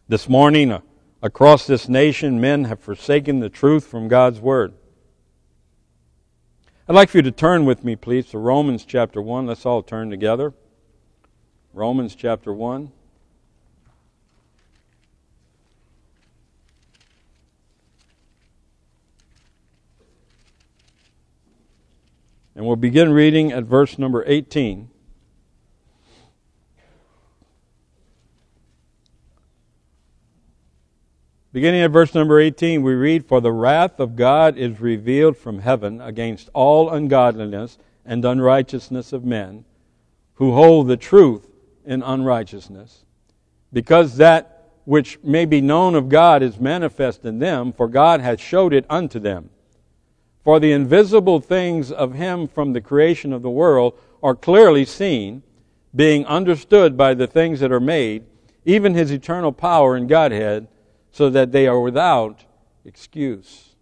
This 0.09 0.29
morning, 0.29 0.71
uh, 0.71 0.83
across 1.21 1.67
this 1.67 1.89
nation, 1.89 2.41
men 2.41 2.67
have 2.67 2.79
forsaken 2.79 3.41
the 3.41 3.49
truth 3.49 3.85
from 3.85 4.07
God's 4.07 4.39
Word. 4.39 4.73
I'd 6.89 6.95
like 6.95 7.09
for 7.09 7.19
you 7.19 7.23
to 7.23 7.33
turn 7.33 7.65
with 7.65 7.83
me, 7.83 7.97
please, 7.97 8.27
to 8.27 8.39
Romans 8.39 8.85
chapter 8.85 9.21
1. 9.21 9.47
Let's 9.47 9.67
all 9.67 9.83
turn 9.83 10.09
together. 10.11 10.55
Romans 11.73 12.15
chapter 12.15 12.53
1. 12.53 12.93
And 22.55 22.65
we'll 22.65 22.77
begin 22.77 23.11
reading 23.11 23.51
at 23.51 23.65
verse 23.65 23.99
number 23.99 24.23
18. 24.25 24.89
Beginning 31.57 31.81
at 31.81 31.91
verse 31.91 32.15
number 32.15 32.39
18, 32.39 32.83
we 32.83 32.93
read, 32.93 33.25
For 33.25 33.41
the 33.41 33.51
wrath 33.51 33.99
of 33.99 34.15
God 34.15 34.59
is 34.59 34.79
revealed 34.79 35.39
from 35.39 35.61
heaven 35.61 36.03
against 36.03 36.51
all 36.53 36.91
ungodliness 36.91 37.79
and 38.05 38.23
unrighteousness 38.23 39.11
of 39.11 39.25
men, 39.25 39.65
who 40.35 40.53
hold 40.53 40.87
the 40.87 40.99
truth 40.99 41.49
in 41.87 42.03
unrighteousness, 42.03 43.07
because 43.73 44.19
that 44.19 44.69
which 44.85 45.19
may 45.25 45.47
be 45.47 45.63
known 45.63 45.95
of 45.95 46.11
God 46.11 46.43
is 46.43 46.61
manifest 46.61 47.25
in 47.25 47.39
them, 47.39 47.73
for 47.73 47.89
God 47.89 48.21
hath 48.21 48.39
showed 48.39 48.75
it 48.75 48.85
unto 48.91 49.19
them. 49.19 49.49
For 50.45 50.61
the 50.61 50.73
invisible 50.73 51.41
things 51.41 51.91
of 51.91 52.13
him 52.13 52.49
from 52.49 52.75
the 52.75 52.83
creation 52.83 53.33
of 53.33 53.41
the 53.41 53.49
world 53.49 53.99
are 54.23 54.35
clearly 54.35 54.85
seen, 54.85 55.43
being 55.95 56.27
understood 56.27 56.99
by 56.99 57.15
the 57.15 57.27
things 57.27 57.61
that 57.61 57.73
are 57.73 57.81
made, 57.81 58.25
even 58.67 58.93
his 58.93 59.11
eternal 59.11 59.53
power 59.53 59.97
and 59.97 60.07
Godhead, 60.07 60.69
so 61.17 61.31
that 61.31 61.51
they 61.51 61.67
are 61.67 61.81
without 61.81 62.45
excuse. 62.85 63.75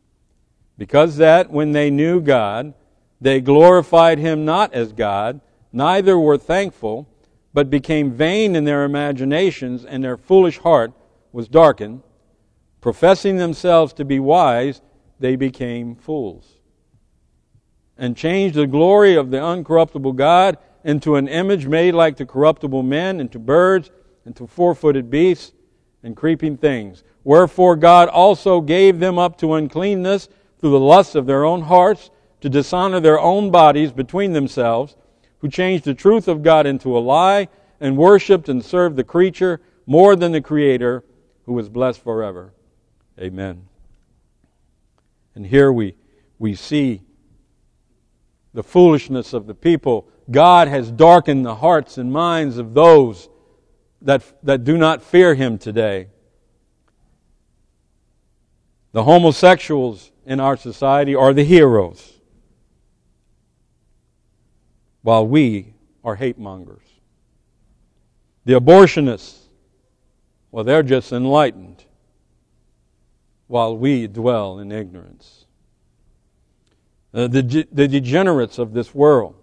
Because 0.79 1.17
that 1.17 1.51
when 1.51 1.73
they 1.73 1.91
knew 1.91 2.21
God, 2.21 2.75
they 3.21 3.41
glorified 3.41 4.21
him 4.21 4.45
not 4.45 4.73
as 4.73 4.93
God, 4.93 5.41
neither 5.73 6.17
were 6.17 6.39
thankful, 6.39 7.09
but 7.53 7.71
became 7.71 8.13
vain 8.13 8.55
in 8.55 8.63
their 8.63 8.85
imaginations, 8.85 9.85
and 9.85 10.05
their 10.05 10.17
foolish 10.17 10.59
heart 10.59 10.93
was 11.33 11.49
darkened. 11.49 12.05
Professing 12.81 13.37
themselves 13.37 13.93
to 13.95 14.05
be 14.05 14.21
wise, 14.21 14.81
they 15.19 15.35
became 15.35 15.97
fools. 15.97 16.61
And 17.99 18.17
changed 18.17 18.55
the 18.55 18.69
glory 18.69 19.17
of 19.17 19.33
the 19.33 19.39
uncorruptible 19.39 20.15
God 20.15 20.57
into 20.85 21.17
an 21.17 21.27
image 21.27 21.67
made 21.67 21.95
like 21.95 22.17
to 22.19 22.27
corruptible 22.27 22.85
men, 22.85 23.19
and 23.19 23.33
to 23.33 23.41
birds, 23.41 23.91
and 24.25 24.37
to 24.37 24.47
four 24.47 24.77
footed 24.77 25.11
beasts, 25.11 25.53
and 26.05 26.17
creeping 26.17 26.57
things. 26.57 27.03
Wherefore 27.25 27.75
God 27.75 28.09
also 28.09 28.61
gave 28.61 29.01
them 29.01 29.19
up 29.19 29.39
to 29.39 29.55
uncleanness 29.55 30.29
through 30.61 30.71
the 30.71 30.81
lusts 30.81 31.15
of 31.15 31.27
their 31.27 31.45
own 31.45 31.63
hearts, 31.63 32.11
to 32.41 32.51
dishonor 32.51 33.01
their 33.01 33.19
own 33.19 33.51
bodies 33.51 33.91
between 33.91 34.35
themselves 34.35 34.97
who 35.39 35.49
changed 35.49 35.85
the 35.85 35.95
truth 35.95 36.29
of 36.29 36.43
God 36.43 36.67
into 36.67 36.97
a 36.97 37.01
lie 37.01 37.49
and 37.81 37.97
worshiped 37.97 38.49
and 38.49 38.65
served 38.65 38.97
the 38.97 39.05
creature 39.05 39.61
more 39.87 40.15
than 40.15 40.33
the 40.33 40.41
Creator 40.41 41.05
who 41.47 41.59
is 41.59 41.69
blessed 41.69 42.03
forever. 42.03 42.53
Amen. 43.19 43.67
And 45.35 45.47
here 45.47 45.73
we, 45.73 45.97
we 46.39 46.55
see 46.55 47.03
the 48.53 48.63
foolishness 48.63 49.33
of 49.33 49.47
the 49.47 49.55
people. 49.55 50.09
God 50.31 50.69
has 50.69 50.91
darkened 50.91 51.45
the 51.45 51.57
hearts 51.57 51.99
and 51.99 52.13
minds 52.13 52.57
of 52.57 52.75
those 52.75 53.29
that, 54.01 54.23
that 54.43 54.65
do 54.65 54.79
not 54.79 55.03
fear 55.03 55.35
Him 55.35 55.59
today. 55.59 56.09
The 58.95 59.05
homosexuals 59.05 60.11
in 60.25 60.41
our 60.41 60.57
society 60.57 61.15
are 61.15 61.35
the 61.35 61.45
heroes. 61.45 62.15
while 65.05 65.27
we 65.27 65.75
are 66.03 66.17
hate 66.17 66.39
mongers. 66.39 66.83
The 68.47 68.55
abortionists, 68.55 69.37
well, 70.51 70.65
they're 70.65 70.83
just 70.83 71.13
enlightened 71.13 71.85
while 73.47 73.77
we 73.77 74.07
dwell 74.07 74.59
in 74.61 74.73
ignorance. 74.73 75.45
Uh, 77.13 77.29
the, 77.29 77.69
the 77.71 77.87
degenerates 77.87 78.59
of 78.59 78.73
this 78.73 78.95
world, 78.95 79.35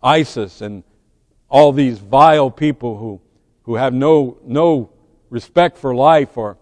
ISIS 0.00 0.60
and 0.60 0.84
all 1.50 1.72
these 1.72 1.98
vile 1.98 2.52
people 2.52 2.96
who, 2.96 3.20
who 3.64 3.74
have 3.74 3.92
no, 3.92 4.38
no 4.44 4.90
respect 5.30 5.76
for 5.76 5.96
life 5.96 6.36
or, 6.36 6.56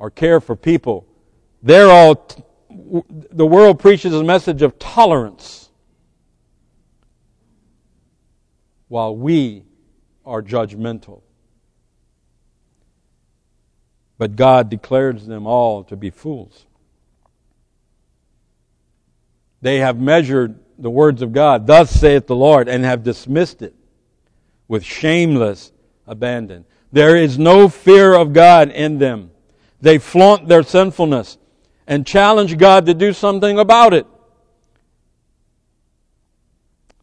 or 0.00 0.10
care 0.10 0.40
for 0.40 0.56
people, 0.56 1.06
they're 1.62 1.90
all, 1.90 2.26
the 2.70 3.46
world 3.46 3.78
preaches 3.78 4.14
a 4.14 4.24
message 4.24 4.62
of 4.62 4.78
tolerance 4.78 5.68
while 8.88 9.14
we 9.14 9.62
are 10.24 10.42
judgmental. 10.42 11.20
But 14.16 14.36
God 14.36 14.70
declares 14.70 15.26
them 15.26 15.46
all 15.46 15.84
to 15.84 15.96
be 15.96 16.10
fools. 16.10 16.64
They 19.60 19.78
have 19.78 20.00
measured 20.00 20.58
the 20.78 20.90
words 20.90 21.20
of 21.20 21.32
God, 21.32 21.66
thus 21.66 21.90
saith 21.90 22.26
the 22.26 22.34
Lord, 22.34 22.68
and 22.68 22.84
have 22.84 23.02
dismissed 23.02 23.60
it 23.60 23.74
with 24.66 24.82
shameless 24.82 25.72
abandon. 26.06 26.64
There 26.90 27.16
is 27.16 27.38
no 27.38 27.68
fear 27.68 28.14
of 28.14 28.32
God 28.32 28.70
in 28.70 28.98
them. 28.98 29.30
They 29.80 29.98
flaunt 29.98 30.48
their 30.48 30.62
sinfulness 30.62 31.38
and 31.86 32.06
challenge 32.06 32.58
God 32.58 32.86
to 32.86 32.94
do 32.94 33.12
something 33.12 33.58
about 33.58 33.94
it. 33.94 34.06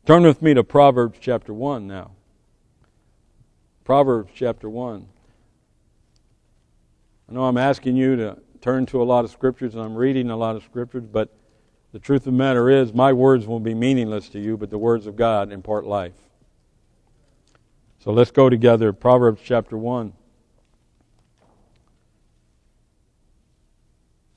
Turn 0.06 0.24
with 0.24 0.42
me 0.42 0.54
to 0.54 0.64
Proverbs 0.64 1.18
chapter 1.20 1.54
1 1.54 1.88
now. 1.88 2.12
Proverbs 3.84 4.32
chapter 4.34 4.70
1. 4.70 5.08
I 7.30 7.34
know 7.34 7.44
I'm 7.46 7.58
asking 7.58 7.98
you 7.98 8.16
to 8.16 8.38
turn 8.62 8.86
to 8.88 9.02
a 9.02 9.04
lot 9.04 9.26
of 9.26 9.32
scriptures 9.32 9.76
and 9.76 9.84
I'm 9.84 9.96
reading 9.96 10.30
a 10.30 10.38
lot 10.38 10.56
of 10.56 10.64
scriptures, 10.64 11.04
but 11.06 11.34
the 11.92 12.00
truth 12.00 12.22
of 12.22 12.26
the 12.26 12.38
matter 12.38 12.70
is, 12.70 12.94
my 12.94 13.12
words 13.12 13.48
will 13.48 13.60
be 13.60 13.74
meaningless 13.74 14.30
to 14.30 14.40
you, 14.40 14.56
but 14.56 14.70
the 14.70 14.78
words 14.78 15.08
of 15.08 15.16
God 15.16 15.52
impart 15.52 15.86
life. 15.86 16.14
So 18.00 18.12
let's 18.12 18.32
go 18.32 18.50
together. 18.50 18.94
Proverbs 18.94 19.42
chapter 19.44 19.78
1. 19.78 20.14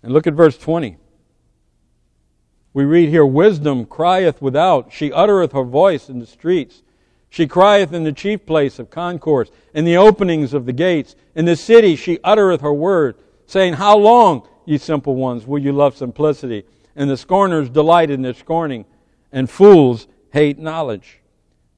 And 0.02 0.12
look 0.12 0.26
at 0.26 0.35
verse 0.35 0.57
20. 0.57 0.97
We 2.73 2.85
read 2.85 3.09
here, 3.09 3.26
Wisdom 3.26 3.85
crieth 3.85 4.40
without, 4.40 4.92
she 4.92 5.12
uttereth 5.12 5.52
her 5.52 5.64
voice 5.64 6.09
in 6.09 6.19
the 6.21 6.26
streets. 6.26 6.83
She 7.28 7.47
crieth 7.47 7.92
in 7.92 8.04
the 8.04 8.12
chief 8.12 8.47
place 8.47 8.78
of 8.78 8.90
concourse, 8.90 9.50
in 9.75 9.85
the 9.85 9.97
openings 9.97 10.52
of 10.52 10.66
the 10.66 10.73
gates. 10.73 11.14
In 11.35 11.45
the 11.45 11.57
city 11.57 11.97
she 11.97 12.19
uttereth 12.23 12.61
her 12.61 12.73
word, 12.73 13.16
saying, 13.47 13.75
How 13.75 13.97
long, 13.97 14.47
ye 14.66 14.78
simple 14.78 15.16
ones, 15.16 15.47
will 15.47 15.61
you 15.61 15.73
love 15.73 15.97
simplicity? 15.97 16.64
And 16.97 17.09
the 17.09 17.16
scorners 17.16 17.71
delight 17.71 18.11
in 18.11 18.23
their 18.23 18.35
scorning, 18.35 18.85
and 19.33 19.49
fools 19.49 20.07
hate 20.33 20.59
knowledge. 20.59 21.21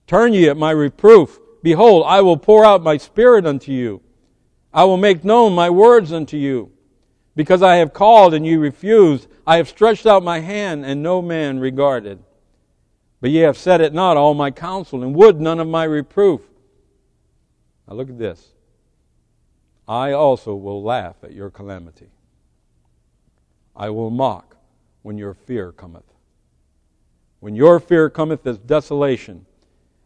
Turn 0.07 0.33
ye 0.33 0.49
at 0.49 0.57
my 0.57 0.71
reproof. 0.71 1.39
Behold, 1.63 2.05
I 2.07 2.23
will 2.23 2.37
pour 2.37 2.65
out 2.65 2.83
my 2.83 2.97
spirit 2.97 3.47
unto 3.47 3.73
you. 3.73 4.03
I 4.75 4.85
will 4.85 4.97
make 4.97 5.25
known 5.25 5.55
my 5.55 5.71
words 5.71 6.13
unto 6.13 6.37
you. 6.37 6.72
Because 7.35 7.63
I 7.63 7.77
have 7.77 7.93
called 7.93 8.35
and 8.35 8.47
you 8.47 8.61
refused, 8.61 9.27
I 9.47 9.57
have 9.57 9.69
stretched 9.69 10.07
out 10.07 10.23
my 10.23 10.41
hand 10.41 10.85
and 10.85 11.03
no 11.03 11.23
man 11.23 11.59
regarded. 11.59 12.23
But 13.21 13.31
ye 13.31 13.39
have 13.39 13.57
said 13.57 13.81
it 13.81 13.95
not 13.95 14.17
all 14.17 14.35
my 14.35 14.51
counsel, 14.51 15.03
and 15.03 15.15
would 15.15 15.41
none 15.41 15.61
of 15.61 15.69
my 15.69 15.85
reproof. 15.85 16.43
Now 17.89 17.95
look 17.95 18.11
at 18.11 18.19
this. 18.19 18.53
I 19.89 20.13
also 20.13 20.55
will 20.55 20.83
laugh 20.83 21.17
at 21.23 21.33
your 21.33 21.51
calamity. 21.51 22.09
I 23.75 23.91
will 23.91 24.11
mock 24.11 24.57
when 25.03 25.19
your 25.19 25.35
fear 25.35 25.73
cometh. 25.73 26.05
When 27.41 27.57
your 27.57 27.81
fear 27.81 28.11
cometh 28.11 28.47
as 28.47 28.59
desolation, 28.59 29.47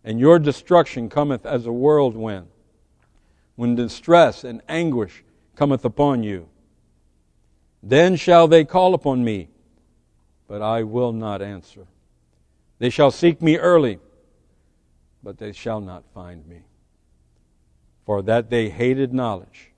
and 0.05 0.21
your 0.21 0.39
destruction 0.39 1.09
cometh 1.09 1.45
as 1.45 1.67
a 1.67 1.73
whirlwind. 1.73 2.47
When 3.57 3.75
distress 3.75 4.45
and 4.45 4.63
anguish 4.69 5.25
cometh 5.57 5.85
upon 5.85 6.23
you 6.23 6.49
then 7.83 8.17
shall 8.17 8.49
they 8.49 8.65
call 8.65 8.95
upon 8.95 9.25
me, 9.25 9.49
but 10.49 10.63
I 10.63 10.83
will 10.83 11.13
not 11.13 11.43
answer. 11.43 11.87
They 12.79 12.91
shall 12.91 13.11
seek 13.11 13.41
me 13.41 13.57
early, 13.57 13.99
but 15.23 15.39
they 15.39 15.53
shall 15.53 15.81
not 15.81 16.05
find 16.15 16.47
me. 16.47 16.63
For 18.05 18.23
that 18.23 18.51
they 18.51 18.69
hated 18.69 19.13
knowledge, 19.13 19.73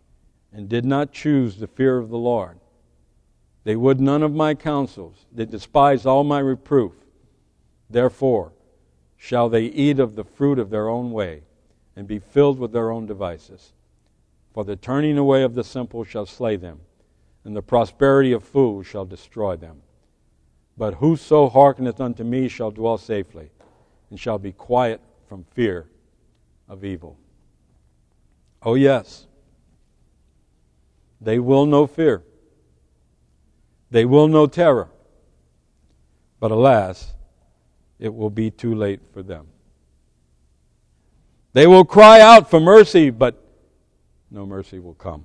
and 0.52 0.68
did 0.68 0.84
not 0.84 1.12
choose 1.12 1.56
the 1.56 1.66
fear 1.66 1.98
of 1.98 2.10
the 2.10 2.18
Lord. 2.18 2.58
They 3.64 3.76
would 3.76 4.00
none 4.00 4.22
of 4.22 4.32
my 4.32 4.54
counsels, 4.54 5.26
they 5.32 5.44
despised 5.44 6.06
all 6.06 6.24
my 6.24 6.38
reproof. 6.38 6.92
Therefore 7.90 8.52
shall 9.16 9.48
they 9.48 9.64
eat 9.64 9.98
of 9.98 10.14
the 10.14 10.24
fruit 10.24 10.58
of 10.58 10.70
their 10.70 10.88
own 10.88 11.10
way, 11.10 11.42
and 11.96 12.06
be 12.06 12.18
filled 12.18 12.58
with 12.58 12.72
their 12.72 12.90
own 12.90 13.06
devices. 13.06 13.72
For 14.54 14.64
the 14.64 14.76
turning 14.76 15.18
away 15.18 15.42
of 15.42 15.54
the 15.54 15.64
simple 15.64 16.04
shall 16.04 16.26
slay 16.26 16.56
them 16.56 16.80
and 17.48 17.56
the 17.56 17.62
prosperity 17.62 18.32
of 18.32 18.44
fools 18.44 18.86
shall 18.86 19.06
destroy 19.06 19.56
them. 19.56 19.80
But 20.76 20.92
whoso 20.96 21.48
hearkeneth 21.48 21.98
unto 21.98 22.22
me 22.22 22.46
shall 22.46 22.70
dwell 22.70 22.98
safely, 22.98 23.48
and 24.10 24.20
shall 24.20 24.38
be 24.38 24.52
quiet 24.52 25.00
from 25.30 25.46
fear 25.54 25.88
of 26.68 26.84
evil. 26.84 27.16
Oh, 28.62 28.74
yes, 28.74 29.26
they 31.22 31.38
will 31.38 31.64
know 31.64 31.86
fear, 31.86 32.22
they 33.90 34.04
will 34.04 34.28
know 34.28 34.46
terror, 34.46 34.90
but 36.40 36.50
alas, 36.50 37.14
it 37.98 38.14
will 38.14 38.28
be 38.28 38.50
too 38.50 38.74
late 38.74 39.00
for 39.14 39.22
them. 39.22 39.46
They 41.54 41.66
will 41.66 41.86
cry 41.86 42.20
out 42.20 42.50
for 42.50 42.60
mercy, 42.60 43.08
but 43.08 43.42
no 44.30 44.44
mercy 44.44 44.80
will 44.80 44.92
come. 44.92 45.24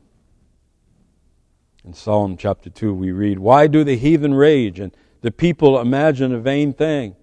In 1.85 1.93
Psalm 1.93 2.37
chapter 2.37 2.69
2, 2.69 2.93
we 2.93 3.11
read, 3.11 3.39
Why 3.39 3.67
do 3.67 3.83
the 3.83 3.97
heathen 3.97 4.33
rage 4.33 4.79
and 4.79 4.95
the 5.21 5.31
people 5.31 5.79
imagine 5.79 6.33
a 6.33 6.39
vain 6.39 6.71
thing? 6.71 7.15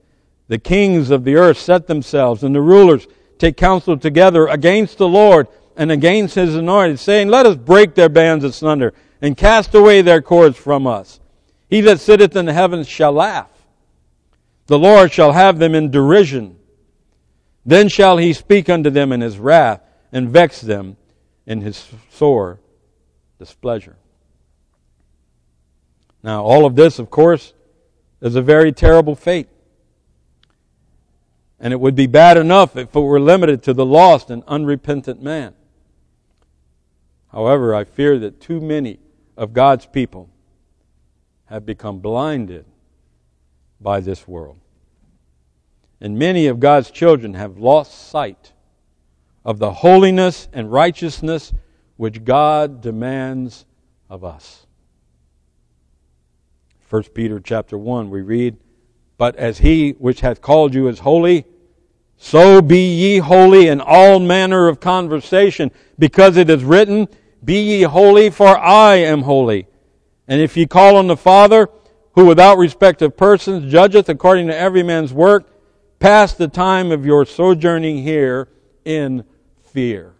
The 0.48 0.58
kings 0.58 1.10
of 1.10 1.24
the 1.24 1.36
earth 1.36 1.56
set 1.56 1.86
themselves, 1.86 2.42
and 2.42 2.54
the 2.54 2.60
rulers 2.60 3.06
take 3.38 3.56
counsel 3.56 3.96
together 3.96 4.46
against 4.48 4.98
the 4.98 5.08
Lord 5.08 5.48
and 5.76 5.90
against 5.90 6.34
his 6.34 6.54
anointed, 6.54 6.98
saying, 6.98 7.28
Let 7.28 7.46
us 7.46 7.56
break 7.56 7.94
their 7.94 8.10
bands 8.10 8.44
asunder 8.44 8.92
and 9.22 9.34
cast 9.34 9.74
away 9.74 10.02
their 10.02 10.20
cords 10.20 10.58
from 10.58 10.86
us. 10.86 11.20
He 11.70 11.80
that 11.82 12.00
sitteth 12.00 12.36
in 12.36 12.44
the 12.44 12.52
heavens 12.52 12.86
shall 12.86 13.12
laugh. 13.12 13.50
The 14.66 14.78
Lord 14.78 15.10
shall 15.10 15.32
have 15.32 15.58
them 15.58 15.74
in 15.74 15.90
derision. 15.90 16.58
Then 17.64 17.88
shall 17.88 18.18
he 18.18 18.34
speak 18.34 18.68
unto 18.68 18.90
them 18.90 19.10
in 19.10 19.22
his 19.22 19.38
wrath 19.38 19.80
and 20.12 20.28
vex 20.28 20.60
them 20.60 20.98
in 21.46 21.62
his 21.62 21.88
sore 22.10 22.60
displeasure. 23.38 23.96
Now, 26.22 26.42
all 26.42 26.66
of 26.66 26.76
this, 26.76 26.98
of 26.98 27.10
course, 27.10 27.54
is 28.20 28.36
a 28.36 28.42
very 28.42 28.72
terrible 28.72 29.14
fate. 29.14 29.48
And 31.58 31.72
it 31.72 31.80
would 31.80 31.94
be 31.94 32.06
bad 32.06 32.36
enough 32.36 32.76
if 32.76 32.94
it 32.94 33.00
were 33.00 33.20
limited 33.20 33.62
to 33.64 33.74
the 33.74 33.86
lost 33.86 34.30
and 34.30 34.42
unrepentant 34.46 35.22
man. 35.22 35.54
However, 37.32 37.74
I 37.74 37.84
fear 37.84 38.18
that 38.18 38.40
too 38.40 38.60
many 38.60 38.98
of 39.36 39.52
God's 39.52 39.86
people 39.86 40.28
have 41.46 41.64
become 41.64 41.98
blinded 41.98 42.64
by 43.80 44.00
this 44.00 44.26
world. 44.26 44.58
And 46.00 46.18
many 46.18 46.46
of 46.46 46.60
God's 46.60 46.90
children 46.90 47.34
have 47.34 47.58
lost 47.58 48.08
sight 48.08 48.52
of 49.44 49.58
the 49.58 49.72
holiness 49.72 50.48
and 50.52 50.72
righteousness 50.72 51.52
which 51.96 52.24
God 52.24 52.80
demands 52.80 53.66
of 54.08 54.24
us. 54.24 54.59
1 56.90 57.04
Peter 57.14 57.38
chapter 57.38 57.78
1, 57.78 58.10
we 58.10 58.20
read, 58.20 58.56
But 59.16 59.36
as 59.36 59.58
he 59.58 59.92
which 59.92 60.20
hath 60.20 60.42
called 60.42 60.74
you 60.74 60.88
is 60.88 60.98
holy, 60.98 61.46
so 62.16 62.60
be 62.60 62.92
ye 62.92 63.18
holy 63.18 63.68
in 63.68 63.80
all 63.80 64.18
manner 64.18 64.66
of 64.66 64.80
conversation, 64.80 65.70
because 66.00 66.36
it 66.36 66.50
is 66.50 66.64
written, 66.64 67.06
Be 67.44 67.62
ye 67.62 67.82
holy, 67.82 68.28
for 68.28 68.58
I 68.58 68.96
am 68.96 69.22
holy. 69.22 69.68
And 70.26 70.40
if 70.40 70.56
ye 70.56 70.66
call 70.66 70.96
on 70.96 71.06
the 71.06 71.16
Father, 71.16 71.68
who 72.14 72.26
without 72.26 72.58
respect 72.58 73.02
of 73.02 73.16
persons 73.16 73.70
judgeth 73.70 74.08
according 74.08 74.48
to 74.48 74.56
every 74.56 74.82
man's 74.82 75.12
work, 75.12 75.48
pass 76.00 76.34
the 76.34 76.48
time 76.48 76.90
of 76.90 77.06
your 77.06 77.24
sojourning 77.24 78.02
here 78.02 78.48
in 78.84 79.24
fear. 79.62 80.14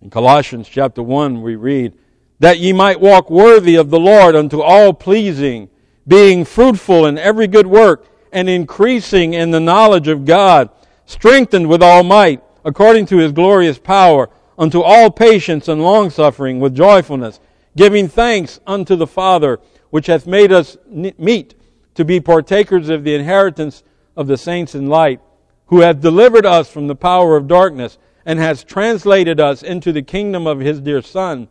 In 0.00 0.08
Colossians 0.08 0.66
chapter 0.66 1.02
1, 1.02 1.42
we 1.42 1.56
read, 1.56 1.98
that 2.40 2.58
ye 2.58 2.72
might 2.72 3.00
walk 3.00 3.30
worthy 3.30 3.76
of 3.76 3.90
the 3.90 4.00
Lord 4.00 4.34
unto 4.34 4.60
all 4.60 4.92
pleasing, 4.92 5.68
being 6.08 6.44
fruitful 6.44 7.06
in 7.06 7.18
every 7.18 7.46
good 7.46 7.66
work, 7.66 8.06
and 8.32 8.48
increasing 8.48 9.34
in 9.34 9.50
the 9.50 9.60
knowledge 9.60 10.08
of 10.08 10.24
God, 10.24 10.70
strengthened 11.04 11.68
with 11.68 11.82
all 11.82 12.02
might, 12.02 12.42
according 12.64 13.06
to 13.06 13.18
his 13.18 13.32
glorious 13.32 13.78
power, 13.78 14.30
unto 14.58 14.80
all 14.80 15.10
patience 15.10 15.68
and 15.68 15.82
longsuffering 15.82 16.60
with 16.60 16.74
joyfulness, 16.74 17.40
giving 17.76 18.08
thanks 18.08 18.58
unto 18.66 18.96
the 18.96 19.06
Father, 19.06 19.60
which 19.90 20.06
hath 20.06 20.26
made 20.26 20.52
us 20.52 20.76
meet 20.88 21.54
to 21.94 22.04
be 22.04 22.20
partakers 22.20 22.88
of 22.88 23.04
the 23.04 23.14
inheritance 23.14 23.82
of 24.16 24.26
the 24.26 24.36
saints 24.36 24.74
in 24.74 24.88
light, 24.88 25.20
who 25.66 25.80
hath 25.80 26.00
delivered 26.00 26.46
us 26.46 26.70
from 26.70 26.86
the 26.86 26.96
power 26.96 27.36
of 27.36 27.46
darkness, 27.46 27.98
and 28.24 28.38
has 28.38 28.64
translated 28.64 29.40
us 29.40 29.62
into 29.62 29.92
the 29.92 30.02
kingdom 30.02 30.46
of 30.46 30.60
his 30.60 30.80
dear 30.80 31.02
Son, 31.02 31.48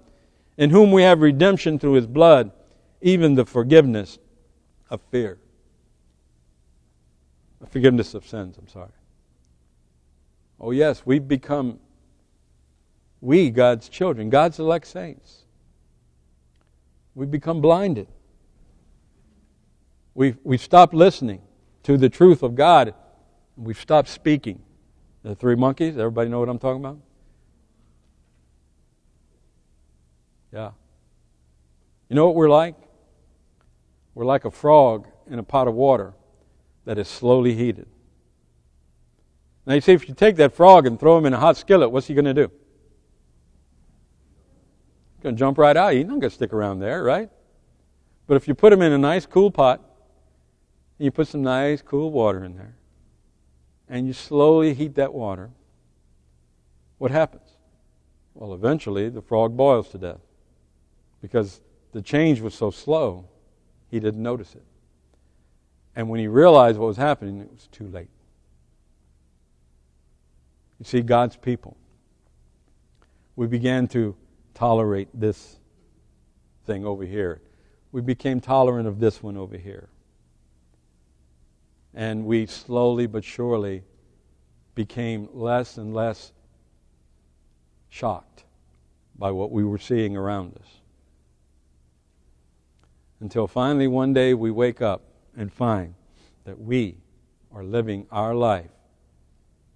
in 0.60 0.72
whom 0.72 0.92
we 0.92 1.04
have 1.04 1.22
redemption 1.22 1.80
through 1.80 1.94
his 1.94 2.06
blood, 2.06 2.52
even 3.02 3.36
the 3.36 3.46
forgiveness 3.46 4.20
of 4.90 5.00
fear. 5.10 5.40
The 7.62 7.68
Forgiveness 7.68 8.14
of 8.14 8.28
sins, 8.28 8.58
I'm 8.58 8.68
sorry. 8.68 8.92
Oh, 10.60 10.72
yes, 10.72 11.04
we've 11.06 11.26
become, 11.26 11.80
we, 13.22 13.50
God's 13.50 13.88
children, 13.88 14.30
God's 14.30 14.60
elect 14.60 14.86
saints. 14.86 15.46
We've 17.16 17.32
become 17.32 17.62
blinded. 17.62 18.10
We've, 20.14 20.38
we've 20.44 20.62
stopped 20.62 20.94
listening 20.94 21.42
to 21.84 21.96
the 21.96 22.10
truth 22.10 22.44
of 22.44 22.56
God. 22.56 22.94
We've 23.56 23.80
stopped 23.80 24.10
speaking. 24.10 24.62
The 25.24 25.36
three 25.36 25.56
monkeys, 25.56 25.98
everybody 25.98 26.30
know 26.30 26.42
what 26.42 26.50
I'm 26.50 26.60
talking 26.60 26.82
about? 26.82 27.00
Yeah. 30.54 30.72
You 32.10 32.16
know 32.16 32.26
what 32.26 32.36
we're 32.36 32.50
like? 32.50 32.76
We're 34.16 34.26
like 34.26 34.46
a 34.46 34.52
frog 34.52 35.08
in 35.30 35.40
a 35.40 35.44
pot 35.44 35.68
of 35.68 35.76
water 35.76 36.14
that 36.86 36.98
is 36.98 37.08
slowly 37.08 37.54
heated. 37.54 37.88
Now 39.66 39.76
you 39.76 39.82
see, 39.82 39.94
if 39.94 40.10
you 40.10 40.16
take 40.16 40.38
that 40.38 40.56
frog 40.56 40.88
and 40.88 41.00
throw 41.00 41.18
him 41.18 41.26
in 41.28 41.34
a 41.34 41.40
hot 41.40 41.56
skillet, 41.58 41.92
what's 41.92 42.08
he 42.08 42.16
going 42.16 42.26
to 42.26 42.34
do? 42.34 42.52
He's 45.16 45.24
going 45.24 45.36
to 45.36 45.40
jump 45.40 45.60
right 45.60 45.78
out. 45.78 45.94
He's 45.94 46.06
not 46.06 46.20
going 46.20 46.22
to 46.22 46.30
stick 46.32 46.52
around 46.52 46.80
there, 46.80 47.04
right? 47.04 47.30
But 48.26 48.36
if 48.36 48.48
you 48.48 48.56
put 48.56 48.74
him 48.74 48.82
in 48.82 48.92
a 48.92 48.98
nice 48.98 49.28
cool 49.28 49.52
pot, 49.52 49.80
and 50.98 51.06
you 51.06 51.12
put 51.12 51.28
some 51.28 51.44
nice 51.44 51.82
cool 51.84 52.12
water 52.12 52.44
in 52.44 52.56
there, 52.56 52.76
and 53.88 54.08
you 54.08 54.14
slowly 54.14 54.74
heat 54.74 54.96
that 54.96 55.14
water, 55.14 55.52
what 56.98 57.12
happens? 57.12 57.56
Well, 58.34 58.54
eventually 58.54 59.10
the 59.10 59.22
frog 59.22 59.56
boils 59.56 59.90
to 59.90 59.98
death 59.98 60.20
because 61.22 61.62
the 61.92 62.02
change 62.02 62.42
was 62.42 62.54
so 62.54 62.72
slow, 62.72 63.28
he 63.90 64.00
didn't 64.00 64.22
notice 64.22 64.56
it. 64.56 64.64
And 65.96 66.10
when 66.10 66.20
he 66.20 66.28
realized 66.28 66.78
what 66.78 66.88
was 66.88 66.98
happening, 66.98 67.42
it 67.42 67.52
was 67.52 67.68
too 67.68 67.88
late. 67.88 68.10
You 70.80 70.86
see, 70.86 71.02
God's 71.02 71.36
people, 71.36 71.76
we 73.36 73.48
began 73.48 73.88
to 73.90 74.16
tolerate 74.54 75.10
this 75.14 75.58
thing 76.66 76.86
over 76.86 77.04
here. 77.04 77.42
We 77.92 78.02
became 78.02 78.40
tolerant 78.40 78.88
of 78.88 79.00
this 79.00 79.22
one 79.22 79.36
over 79.36 79.58
here. 79.58 79.90
And 81.94 82.26
we 82.26 82.46
slowly 82.46 83.08
but 83.08 83.24
surely 83.24 83.84
became 84.76 85.28
less 85.34 85.78
and 85.78 85.94
less 85.94 86.32
shocked 87.90 88.46
by 89.18 89.32
what 89.32 89.52
we 89.52 89.66
were 89.66 89.80
seeing 89.80 90.16
around 90.16 90.56
us. 90.56 90.79
Until 93.20 93.48
finally 93.48 93.88
one 93.88 94.14
day 94.14 94.34
we 94.34 94.52
wake 94.52 94.82
up 94.82 95.02
and 95.36 95.52
find 95.52 95.96
that 96.46 96.60
we 96.60 96.98
are 97.54 97.64
living 97.64 98.06
our 98.12 98.34
life 98.34 98.72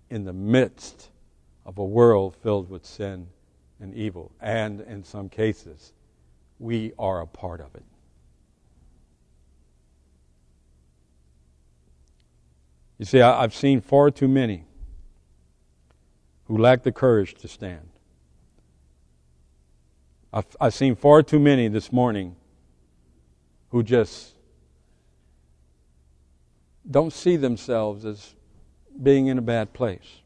in 0.09 0.23
the 0.23 0.33
midst 0.33 1.09
of 1.65 1.77
a 1.77 1.83
world 1.83 2.35
filled 2.41 2.69
with 2.69 2.85
sin 2.85 3.27
and 3.79 3.93
evil. 3.93 4.31
And 4.39 4.81
in 4.81 5.03
some 5.03 5.27
cases, 5.29 5.93
we 6.59 6.93
are 6.97 7.21
a 7.21 7.27
part 7.27 7.59
of 7.59 7.75
it. 7.75 7.83
You 12.97 13.05
see, 13.05 13.21
I've 13.21 13.53
seen 13.53 13.81
far 13.81 14.11
too 14.11 14.27
many 14.27 14.65
who 16.45 16.57
lack 16.57 16.83
the 16.83 16.91
courage 16.91 17.33
to 17.35 17.47
stand. 17.47 17.89
I've, 20.31 20.45
I've 20.61 20.73
seen 20.73 20.95
far 20.95 21.21
too 21.23 21.39
many 21.39 21.67
this 21.67 21.91
morning 21.91 22.35
who 23.73 23.81
just 23.81 24.33
don't 26.89 27.11
see 27.11 27.37
themselves 27.37 28.05
as 28.05 28.35
being 29.01 29.25
in 29.25 29.39
a 29.39 29.41
bad 29.41 29.73
place. 29.73 30.21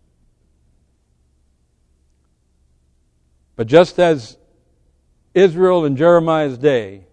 But 3.55 3.67
just 3.67 3.99
as 3.99 4.37
Israel 5.33 5.85
in 5.85 5.95
Jeremiah's 5.95 6.57
day 6.57 7.05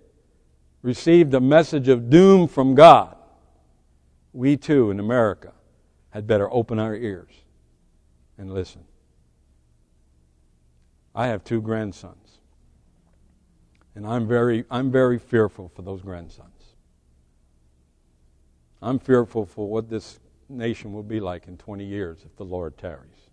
received 0.82 1.32
a 1.34 1.40
message 1.40 1.86
of 1.86 2.10
doom 2.10 2.48
from 2.48 2.74
God, 2.74 3.14
we 4.32 4.56
too 4.56 4.90
in 4.90 4.98
America 4.98 5.52
had 6.10 6.26
better 6.26 6.52
open 6.52 6.80
our 6.80 6.96
ears 6.96 7.30
and 8.36 8.52
listen. 8.52 8.82
I 11.14 11.28
have 11.28 11.44
two 11.44 11.62
grandsons. 11.62 12.23
And 13.94 14.06
I'm 14.06 14.26
very, 14.26 14.64
I'm 14.70 14.90
very 14.90 15.18
fearful 15.18 15.70
for 15.74 15.82
those 15.82 16.02
grandsons. 16.02 16.48
I'm 18.82 18.98
fearful 18.98 19.46
for 19.46 19.68
what 19.68 19.88
this 19.88 20.18
nation 20.48 20.92
will 20.92 21.02
be 21.02 21.20
like 21.20 21.48
in 21.48 21.56
20 21.56 21.84
years 21.84 22.18
if 22.24 22.36
the 22.36 22.44
Lord 22.44 22.76
tarries. 22.76 23.30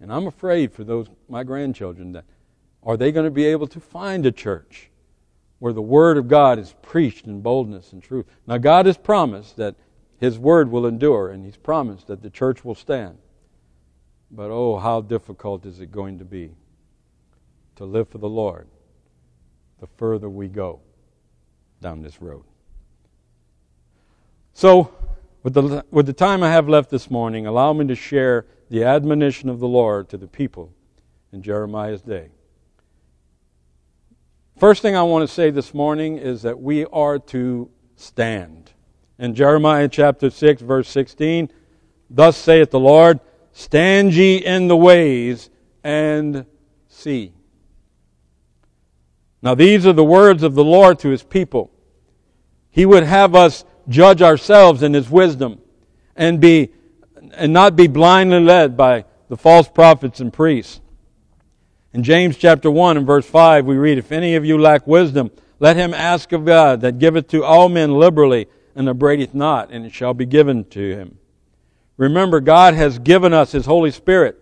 And 0.00 0.12
I'm 0.12 0.26
afraid 0.26 0.72
for 0.72 0.84
those 0.84 1.06
my 1.28 1.44
grandchildren 1.44 2.12
that 2.12 2.24
are 2.82 2.96
they 2.96 3.10
going 3.10 3.24
to 3.24 3.30
be 3.30 3.46
able 3.46 3.66
to 3.68 3.80
find 3.80 4.26
a 4.26 4.32
church 4.32 4.90
where 5.60 5.72
the 5.72 5.80
word 5.80 6.18
of 6.18 6.28
God 6.28 6.58
is 6.58 6.74
preached 6.82 7.26
in 7.26 7.40
boldness 7.40 7.92
and 7.92 8.02
truth. 8.02 8.26
Now 8.46 8.58
God 8.58 8.84
has 8.84 8.98
promised 8.98 9.56
that 9.56 9.76
his 10.18 10.38
word 10.38 10.70
will 10.70 10.86
endure 10.86 11.30
and 11.30 11.44
he's 11.44 11.56
promised 11.56 12.08
that 12.08 12.22
the 12.22 12.28
church 12.28 12.64
will 12.64 12.74
stand. 12.74 13.16
But 14.30 14.50
oh, 14.50 14.78
how 14.78 15.00
difficult 15.00 15.64
is 15.64 15.80
it 15.80 15.90
going 15.90 16.18
to 16.18 16.24
be 16.24 16.50
to 17.76 17.84
live 17.84 18.08
for 18.08 18.18
the 18.18 18.28
Lord 18.28 18.68
the 19.80 19.86
further 19.98 20.30
we 20.30 20.48
go 20.48 20.80
down 21.82 22.00
this 22.00 22.22
road. 22.22 22.44
So, 24.54 24.94
with 25.42 25.52
the, 25.52 25.84
with 25.90 26.06
the 26.06 26.14
time 26.14 26.42
I 26.42 26.50
have 26.50 26.68
left 26.68 26.88
this 26.88 27.10
morning, 27.10 27.46
allow 27.46 27.72
me 27.74 27.86
to 27.88 27.94
share 27.94 28.46
the 28.70 28.84
admonition 28.84 29.50
of 29.50 29.60
the 29.60 29.68
Lord 29.68 30.08
to 30.08 30.16
the 30.16 30.26
people 30.26 30.72
in 31.32 31.42
Jeremiah's 31.42 32.00
day. 32.00 32.30
First 34.56 34.80
thing 34.80 34.96
I 34.96 35.02
want 35.02 35.28
to 35.28 35.34
say 35.34 35.50
this 35.50 35.74
morning 35.74 36.16
is 36.16 36.42
that 36.42 36.58
we 36.58 36.86
are 36.86 37.18
to 37.18 37.68
stand. 37.96 38.72
In 39.18 39.34
Jeremiah 39.34 39.88
chapter 39.88 40.30
6, 40.30 40.62
verse 40.62 40.88
16, 40.88 41.50
thus 42.08 42.38
saith 42.38 42.70
the 42.70 42.80
Lord, 42.80 43.20
Stand 43.52 44.14
ye 44.14 44.36
in 44.36 44.68
the 44.68 44.76
ways 44.76 45.50
and 45.84 46.46
see. 46.88 47.33
Now, 49.44 49.54
these 49.54 49.86
are 49.86 49.92
the 49.92 50.02
words 50.02 50.42
of 50.42 50.54
the 50.54 50.64
Lord 50.64 50.98
to 51.00 51.10
his 51.10 51.22
people. 51.22 51.70
He 52.70 52.86
would 52.86 53.04
have 53.04 53.34
us 53.34 53.64
judge 53.88 54.22
ourselves 54.22 54.82
in 54.82 54.94
his 54.94 55.10
wisdom 55.10 55.60
and 56.16 56.40
be 56.40 56.70
and 57.34 57.52
not 57.52 57.76
be 57.76 57.86
blindly 57.86 58.40
led 58.40 58.76
by 58.76 59.04
the 59.28 59.36
false 59.36 59.68
prophets 59.68 60.20
and 60.20 60.32
priests. 60.32 60.80
In 61.92 62.02
James 62.02 62.36
chapter 62.36 62.70
1 62.70 62.96
and 62.96 63.06
verse 63.06 63.26
5 63.26 63.66
we 63.66 63.76
read, 63.76 63.98
If 63.98 64.12
any 64.12 64.34
of 64.34 64.44
you 64.44 64.58
lack 64.58 64.86
wisdom, 64.86 65.30
let 65.60 65.76
him 65.76 65.92
ask 65.92 66.32
of 66.32 66.44
God 66.44 66.80
that 66.80 66.98
giveth 66.98 67.28
to 67.28 67.44
all 67.44 67.68
men 67.68 67.92
liberally 67.98 68.48
and 68.74 68.88
upbraideth 68.88 69.34
not, 69.34 69.70
and 69.70 69.84
it 69.84 69.92
shall 69.92 70.14
be 70.14 70.26
given 70.26 70.64
to 70.70 70.96
him. 70.96 71.18
Remember, 71.96 72.40
God 72.40 72.74
has 72.74 72.98
given 72.98 73.32
us 73.32 73.52
His 73.52 73.66
Holy 73.66 73.90
Spirit, 73.90 74.40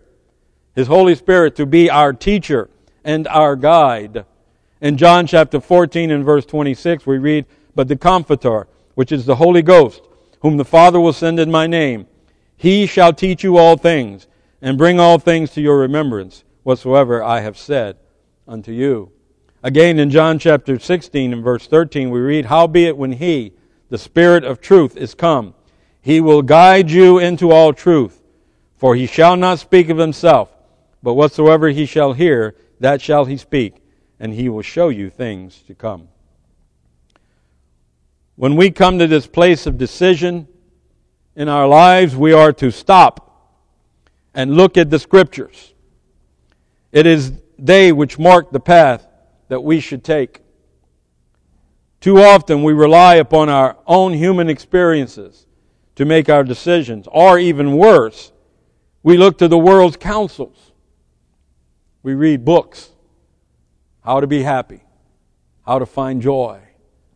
His 0.75 0.87
Holy 0.87 1.15
Spirit 1.15 1.57
to 1.57 1.67
be 1.67 1.91
our 1.91 2.12
teacher 2.12 2.71
and 3.05 3.29
our 3.29 3.57
guide. 3.57 4.25
In 4.83 4.97
John 4.97 5.29
chapter 5.29 5.61
14 5.61 6.11
and 6.11 6.25
verse 6.25 6.45
26 6.45 7.07
we 7.07 7.18
read, 7.18 7.47
But 7.73 7.87
the 7.87 7.95
Comforter, 7.95 8.66
which 8.97 9.12
is 9.12 9.25
the 9.25 9.37
Holy 9.37 9.62
Ghost, 9.62 10.03
whom 10.40 10.57
the 10.57 10.64
Father 10.64 10.99
will 10.99 11.12
send 11.12 11.38
in 11.38 11.53
my 11.53 11.68
name, 11.68 12.09
he 12.57 12.87
shall 12.87 13.12
teach 13.12 13.45
you 13.45 13.59
all 13.59 13.77
things, 13.77 14.27
and 14.61 14.77
bring 14.77 14.99
all 14.99 15.21
things 15.21 15.53
to 15.53 15.61
your 15.61 15.79
remembrance, 15.79 16.42
whatsoever 16.64 17.23
I 17.23 17.42
have 17.42 17.57
said 17.57 17.97
unto 18.49 18.73
you. 18.73 19.12
Again, 19.62 20.01
in 20.01 20.11
John 20.11 20.40
chapter 20.40 20.81
16 20.81 21.33
and 21.33 21.45
verse 21.45 21.68
13, 21.68 22.11
we 22.11 22.18
read, 22.18 22.47
Howbeit 22.47 22.97
when 22.97 23.12
He, 23.12 23.53
the 23.88 23.99
Spirit 23.99 24.42
of 24.42 24.61
truth, 24.61 24.97
is 24.97 25.14
come, 25.14 25.55
He 26.01 26.21
will 26.21 26.42
guide 26.42 26.90
you 26.90 27.21
into 27.21 27.53
all 27.53 27.73
truth. 27.73 28.21
For 28.77 28.97
He 28.97 29.07
shall 29.07 29.37
not 29.37 29.61
speak 29.61 29.90
of 29.90 29.99
Himself, 29.99 30.49
but 31.05 31.14
whatsoever 31.14 31.68
He 31.68 31.87
shall 31.87 32.14
hear, 32.14 32.57
that 32.81 33.01
shall 33.01 33.27
He 33.27 33.37
speak, 33.37 33.82
and 34.22 34.32
He 34.32 34.48
will 34.48 34.62
show 34.62 34.88
you 34.88 35.11
things 35.11 35.62
to 35.66 35.74
come. 35.74 36.08
when 38.37 38.56
we 38.56 38.70
come 38.70 38.98
to 38.98 39.06
this 39.08 39.26
place 39.26 39.66
of 39.66 39.76
decision 39.76 40.46
in 41.35 41.48
our 41.48 41.66
lives, 41.66 42.14
we 42.14 42.32
are 42.32 42.52
to 42.52 42.70
stop 42.70 43.58
and 44.32 44.56
look 44.56 44.76
at 44.76 44.90
the 44.90 44.98
scriptures. 44.98 45.74
It 46.92 47.04
is 47.04 47.32
they 47.58 47.90
which 47.90 48.16
mark 48.16 48.52
the 48.52 48.61
path 48.61 49.06
that 49.48 49.61
we 49.61 49.80
should 49.80 50.04
take. 50.04 50.40
Too 52.00 52.18
often 52.18 52.62
we 52.62 52.72
rely 52.72 53.16
upon 53.16 53.48
our 53.48 53.76
own 53.88 54.12
human 54.12 54.48
experiences 54.48 55.46
to 55.96 56.04
make 56.04 56.28
our 56.28 56.44
decisions, 56.44 57.08
or 57.11 57.40
even 57.40 57.76
worse, 57.76 58.32
we 59.02 59.16
look 59.16 59.37
to 59.38 59.48
the 59.48 59.58
world's 59.58 59.96
counsels. 59.96 60.70
We 62.04 62.14
read 62.14 62.44
books, 62.44 62.91
how 64.03 64.21
to 64.21 64.27
be 64.27 64.43
happy, 64.43 64.83
how 65.65 65.79
to 65.79 65.87
find 65.87 66.21
joy, 66.21 66.61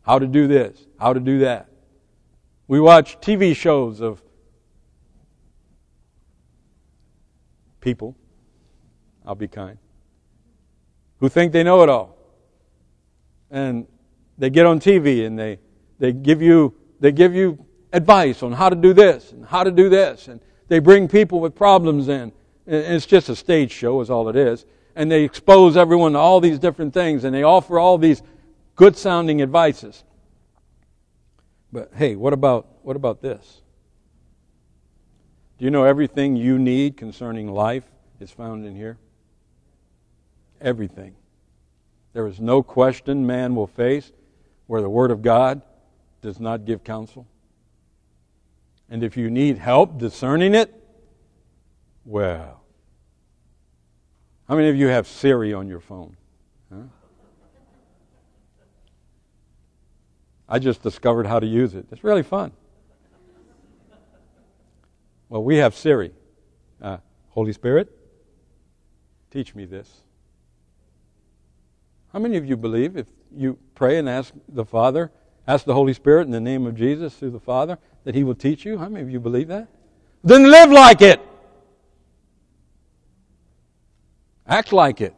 how 0.03 0.19
to 0.19 0.27
do 0.27 0.47
this, 0.47 0.87
how 0.99 1.13
to 1.13 1.21
do 1.21 1.41
that. 1.41 1.69
We 2.69 2.81
watch 2.81 3.21
TV 3.21 3.55
shows 3.55 4.01
of 4.01 4.23
people, 7.81 8.17
I'll 9.25 9.35
be 9.35 9.49
kind, 9.49 9.79
who 11.19 11.29
think 11.29 11.53
they 11.53 11.63
know 11.63 11.83
it 11.83 11.89
all. 11.89 12.17
And 13.51 13.87
they 14.39 14.51
get 14.51 14.67
on 14.67 14.81
TV 14.81 15.27
and 15.27 15.39
they, 15.39 15.59
they 15.99 16.13
give 16.13 16.43
you, 16.43 16.75
they 17.01 17.13
give 17.13 17.35
you 17.35 17.65
advice 17.93 18.43
on 18.43 18.53
how 18.53 18.69
to 18.69 18.77
do 18.77 18.93
this 18.93 19.33
and 19.33 19.45
how 19.45 19.65
to 19.65 19.71
do 19.71 19.89
this. 19.89 20.29
And 20.29 20.41
they 20.69 20.79
bring 20.79 21.09
people 21.09 21.41
with 21.41 21.55
problems 21.55 22.09
in. 22.09 22.33
And 22.67 22.95
it's 22.95 23.07
just 23.07 23.29
a 23.29 23.37
stage 23.37 23.71
show 23.71 24.01
is 24.01 24.11
all 24.11 24.29
it 24.29 24.37
is. 24.37 24.67
And 24.97 25.11
they 25.11 25.23
expose 25.23 25.77
everyone 25.77 26.15
to 26.15 26.19
all 26.19 26.41
these 26.41 26.59
different 26.59 26.93
things 26.93 27.23
and 27.23 27.33
they 27.33 27.45
offer 27.45 27.79
all 27.79 27.99
these 27.99 28.23
good 28.75 28.97
sounding 28.97 29.43
advices. 29.43 30.03
But 31.73 31.93
hey, 31.95 32.17
what 32.17 32.33
about, 32.33 32.67
what 32.83 32.97
about 32.97 33.23
this? 33.23 33.61
Do 35.59 35.65
you 35.65 35.71
know 35.71 35.85
everything 35.85 36.35
you 36.35 36.59
need 36.59 36.97
concerning 36.97 37.53
life 37.53 37.85
is 38.21 38.31
found 38.31 38.67
in 38.67 38.75
here? 38.75 38.99
Everything. 40.61 41.15
There 42.13 42.27
is 42.27 42.41
no 42.41 42.63
question 42.63 43.27
man 43.27 43.55
will 43.55 43.67
face 43.67 44.11
where 44.67 44.81
the 44.81 44.89
Word 44.89 45.11
of 45.11 45.23
God 45.23 45.63
does 46.23 46.41
not 46.41 46.65
give 46.65 46.83
counsel. 46.83 47.27
And 48.89 49.03
if 49.05 49.17
you 49.17 49.31
need 49.31 49.59
help 49.59 49.99
discerning 49.99 50.55
it, 50.55 50.73
well, 52.05 52.63
how 54.49 54.57
many 54.57 54.69
of 54.69 54.77
you 54.77 54.87
have 54.89 55.07
Siri 55.07 55.53
on 55.53 55.69
your 55.69 55.81
phone? 55.81 56.17
Huh? 56.73 56.83
I 60.49 60.59
just 60.59 60.83
discovered 60.83 61.27
how 61.27 61.41
to 61.41 61.47
use 61.47 61.75
it. 61.75 61.87
It's 61.91 62.05
really 62.05 62.23
fun. 62.23 62.53
Well, 65.29 65.43
we 65.43 65.57
have 65.57 65.75
Siri. 65.75 66.13
Uh, 66.81 66.99
Holy 67.31 67.53
Spirit, 67.53 67.91
teach 69.31 69.55
me 69.55 69.65
this. 69.65 70.03
How 72.13 72.21
many 72.21 72.37
of 72.37 72.47
you 72.47 72.57
believe 72.57 72.97
if 72.97 73.07
you 73.35 73.59
pray 73.75 73.99
and 73.99 74.09
ask 74.09 74.33
the 74.49 74.65
Father, 74.65 75.11
ask 75.49 75.65
the 75.65 75.75
Holy 75.75 75.93
Spirit 75.93 76.23
in 76.23 76.31
the 76.31 76.41
name 76.41 76.67
of 76.67 76.77
Jesus 76.77 77.15
through 77.17 77.31
the 77.31 77.41
Father, 77.41 77.79
that 78.05 78.15
He 78.15 78.23
will 78.23 78.35
teach 78.35 78.65
you? 78.65 78.79
How 78.79 78.89
many 78.89 79.03
of 79.03 79.11
you 79.11 79.19
believe 79.19 79.49
that? 79.49 79.69
Then 80.23 80.51
live 80.51 80.71
like 80.71 81.03
it. 81.03 81.21
Act 84.49 84.73
like 84.73 85.01
it. 85.01 85.15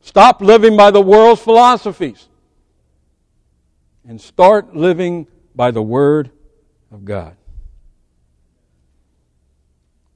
Stop 0.00 0.40
living 0.40 0.76
by 0.76 0.90
the 0.90 1.00
world's 1.00 1.40
philosophies 1.40 2.28
and 4.06 4.20
start 4.20 4.74
living 4.74 5.26
by 5.54 5.70
the 5.70 5.82
Word 5.82 6.30
of 6.90 7.04
God. 7.04 7.36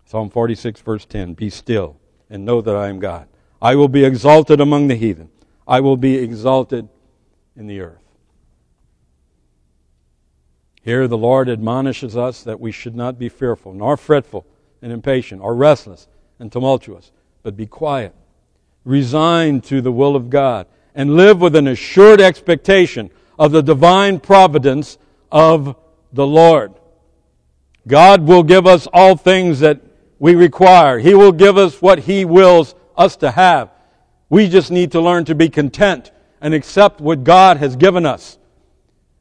Psalm 0.06 0.30
46, 0.30 0.80
verse 0.80 1.04
10 1.04 1.34
Be 1.34 1.50
still 1.50 1.96
and 2.30 2.44
know 2.44 2.60
that 2.60 2.74
I 2.74 2.88
am 2.88 2.98
God. 2.98 3.28
I 3.60 3.74
will 3.74 3.88
be 3.88 4.04
exalted 4.04 4.60
among 4.60 4.88
the 4.88 4.96
heathen, 4.96 5.30
I 5.66 5.80
will 5.80 5.96
be 5.96 6.16
exalted 6.16 6.88
in 7.56 7.66
the 7.66 7.80
earth. 7.80 8.00
Here 10.82 11.08
the 11.08 11.16
Lord 11.16 11.48
admonishes 11.48 12.14
us 12.14 12.42
that 12.42 12.60
we 12.60 12.70
should 12.70 12.94
not 12.94 13.18
be 13.18 13.30
fearful, 13.30 13.72
nor 13.72 13.96
fretful 13.96 14.44
and 14.82 14.92
impatient, 14.92 15.40
or 15.40 15.54
restless 15.54 16.08
and 16.44 16.52
tumultuous, 16.52 17.10
but 17.42 17.56
be 17.56 17.64
quiet, 17.64 18.14
resigned 18.84 19.64
to 19.64 19.80
the 19.80 19.90
will 19.90 20.14
of 20.14 20.28
God, 20.28 20.66
and 20.94 21.16
live 21.16 21.40
with 21.40 21.56
an 21.56 21.66
assured 21.66 22.20
expectation 22.20 23.10
of 23.38 23.50
the 23.50 23.62
divine 23.62 24.20
providence 24.20 24.98
of 25.32 25.74
the 26.12 26.26
Lord. 26.26 26.74
God 27.88 28.24
will 28.24 28.42
give 28.42 28.66
us 28.66 28.86
all 28.92 29.16
things 29.16 29.60
that 29.60 29.80
we 30.18 30.34
require. 30.34 30.98
He 30.98 31.14
will 31.14 31.32
give 31.32 31.56
us 31.56 31.80
what 31.80 32.00
He 32.00 32.26
wills 32.26 32.74
us 32.94 33.16
to 33.16 33.30
have. 33.30 33.70
We 34.28 34.46
just 34.50 34.70
need 34.70 34.92
to 34.92 35.00
learn 35.00 35.24
to 35.24 35.34
be 35.34 35.48
content 35.48 36.12
and 36.42 36.52
accept 36.52 37.00
what 37.00 37.24
God 37.24 37.56
has 37.56 37.74
given 37.74 38.04
us 38.04 38.38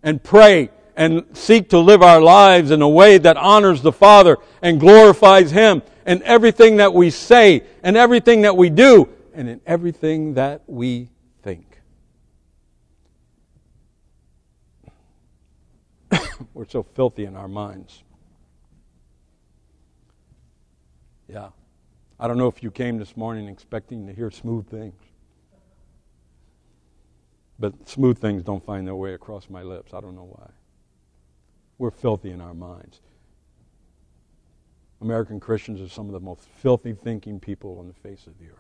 and 0.04 0.22
pray 0.22 0.72
and 0.98 1.24
seek 1.32 1.70
to 1.70 1.80
live 1.80 2.02
our 2.02 2.20
lives 2.20 2.70
in 2.70 2.82
a 2.82 2.90
way 2.90 3.18
that 3.18 3.38
honors 3.38 3.82
the 3.82 3.94
Father 3.94 4.40
and 4.62 4.78
glorifies 4.78 5.52
Him 5.52 5.84
in 6.06 6.22
everything 6.24 6.78
that 6.78 6.94
we 6.94 7.10
say 7.10 7.63
and 7.84 7.98
everything 7.98 8.42
that 8.42 8.56
we 8.56 8.70
do 8.70 9.10
and 9.34 9.50
in 9.50 9.62
everything 9.66 10.36
that 10.36 10.62
we 10.68 11.10
think. 11.42 11.80
We're 16.54 16.68
so 16.68 16.84
filthy 16.84 17.26
in 17.26 17.36
our 17.36 17.48
minds. 17.48 18.04
Yeah. 21.28 21.50
I 22.20 22.28
don't 22.28 22.38
know 22.38 22.48
if 22.48 22.62
you 22.62 22.72
came 22.72 23.00
this 23.00 23.18
morning 23.18 23.48
expecting 23.48 24.08
to 24.08 24.13
hear 24.13 24.30
smooth 24.32 24.68
things. 24.70 25.02
But 27.60 27.88
smooth 27.88 28.18
things 28.18 28.44
don't 28.44 28.63
find 28.63 28.86
their 28.86 28.96
way 28.96 29.13
across 29.13 29.50
my 29.50 29.63
lips. 29.63 29.94
I 29.94 30.02
don't 30.02 30.16
know 30.16 30.30
why. 30.30 30.50
We're 31.78 31.92
filthy 31.92 32.32
in 32.32 32.42
our 32.42 32.54
minds. 32.54 33.02
American 35.04 35.39
Christians 35.39 35.82
are 35.82 35.89
some 35.89 36.08
of 36.08 36.13
the 36.13 36.20
most 36.22 36.42
filthy 36.62 36.94
thinking 36.94 37.39
people 37.39 37.78
on 37.78 37.88
the 37.88 37.94
face 37.94 38.26
of 38.26 38.39
the 38.39 38.46
earth. 38.46 38.58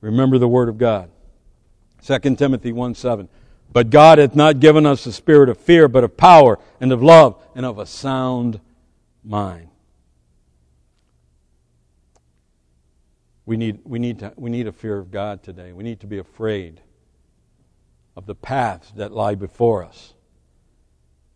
Remember 0.00 0.38
the 0.38 0.48
Word 0.48 0.70
of 0.70 0.78
God. 0.78 1.10
2 2.02 2.36
Timothy 2.36 2.72
1 2.72 2.94
7. 2.94 3.28
But 3.72 3.90
God 3.90 4.18
hath 4.18 4.34
not 4.34 4.58
given 4.58 4.86
us 4.86 5.04
a 5.04 5.12
spirit 5.12 5.50
of 5.50 5.58
fear, 5.58 5.86
but 5.86 6.02
of 6.02 6.16
power 6.16 6.58
and 6.80 6.92
of 6.92 7.02
love 7.02 7.36
and 7.54 7.66
of 7.66 7.78
a 7.78 7.84
sound 7.84 8.60
mind. 9.22 9.68
We 13.44 13.56
need, 13.56 13.80
we, 13.84 13.98
need 13.98 14.20
to, 14.20 14.32
we 14.36 14.48
need 14.48 14.66
a 14.66 14.72
fear 14.72 14.98
of 14.98 15.10
God 15.10 15.42
today. 15.42 15.72
We 15.72 15.84
need 15.84 16.00
to 16.00 16.06
be 16.06 16.18
afraid 16.18 16.80
of 18.16 18.24
the 18.24 18.34
paths 18.34 18.90
that 18.92 19.12
lie 19.12 19.34
before 19.34 19.84
us. 19.84 20.14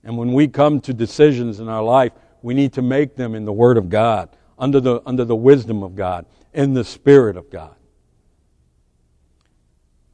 And 0.03 0.17
when 0.17 0.33
we 0.33 0.49
come 0.49 0.81
to 0.83 0.95
decisions 0.95 1.61
in 1.61 1.69
our 1.69 1.83
life, 1.83 2.13
we 2.43 2.55
need 2.55 2.73
to 2.75 2.83
make 2.83 3.17
them 3.17 3.35
in 3.35 3.45
the 3.45 3.53
Word 3.53 3.77
of 3.77 3.89
God, 3.89 4.31
under 4.59 4.81
the, 4.81 5.03
under 5.05 5.25
the 5.25 5.37
wisdom 5.37 5.83
of 5.83 5.95
God, 5.95 6.27
in 6.55 6.75
the 6.75 6.85
Spirit 6.85 7.37
of 7.37 7.51
God. 7.51 7.75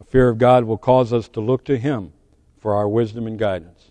A 0.01 0.05
fear 0.05 0.29
of 0.29 0.39
God 0.39 0.65
will 0.65 0.79
cause 0.79 1.13
us 1.13 1.29
to 1.29 1.41
look 1.41 1.65
to 1.67 1.79
Him 1.79 2.13
for 2.59 2.75
our 2.75 2.89
wisdom 2.89 3.27
and 3.27 3.39
guidance. 3.39 3.91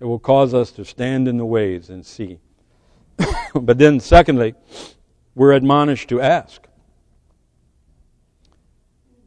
It 0.00 0.04
will 0.04 0.18
cause 0.18 0.54
us 0.54 0.70
to 0.72 0.84
stand 0.84 1.28
in 1.28 1.36
the 1.36 1.44
ways 1.44 1.90
and 1.90 2.06
see. 2.06 2.38
but 3.54 3.78
then, 3.78 4.00
secondly, 4.00 4.54
we're 5.34 5.52
admonished 5.52 6.08
to 6.08 6.20
ask. 6.20 6.66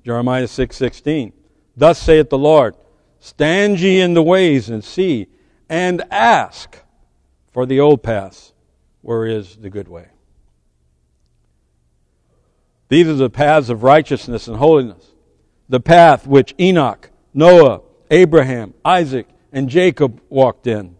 Jeremiah 0.03 0.47
6:16. 0.47 1.33
Thus 1.75 1.99
saith 1.99 2.29
the 2.29 2.37
Lord, 2.37 2.75
stand 3.19 3.79
ye 3.79 3.99
in 4.01 4.13
the 4.13 4.23
ways 4.23 4.69
and 4.69 4.83
see 4.83 5.27
and 5.71 6.03
ask 6.11 6.83
for 7.53 7.65
the 7.65 7.79
old 7.79 8.03
paths 8.03 8.51
where 9.01 9.25
is 9.25 9.55
the 9.55 9.69
good 9.69 9.87
way. 9.87 10.09
These 12.89 13.07
are 13.07 13.13
the 13.13 13.29
paths 13.29 13.69
of 13.69 13.81
righteousness 13.81 14.49
and 14.49 14.57
holiness. 14.57 15.13
The 15.69 15.79
path 15.79 16.27
which 16.27 16.53
Enoch, 16.59 17.09
Noah, 17.33 17.81
Abraham, 18.11 18.73
Isaac, 18.83 19.27
and 19.53 19.69
Jacob 19.69 20.21
walked 20.27 20.67
in. 20.67 20.97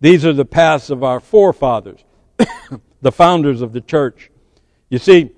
These 0.00 0.26
are 0.26 0.32
the 0.32 0.44
paths 0.44 0.90
of 0.90 1.04
our 1.04 1.20
forefathers, 1.20 2.00
the 3.00 3.12
founders 3.12 3.62
of 3.62 3.72
the 3.72 3.80
church. 3.80 4.32
You 4.90 4.98
see, 4.98 5.30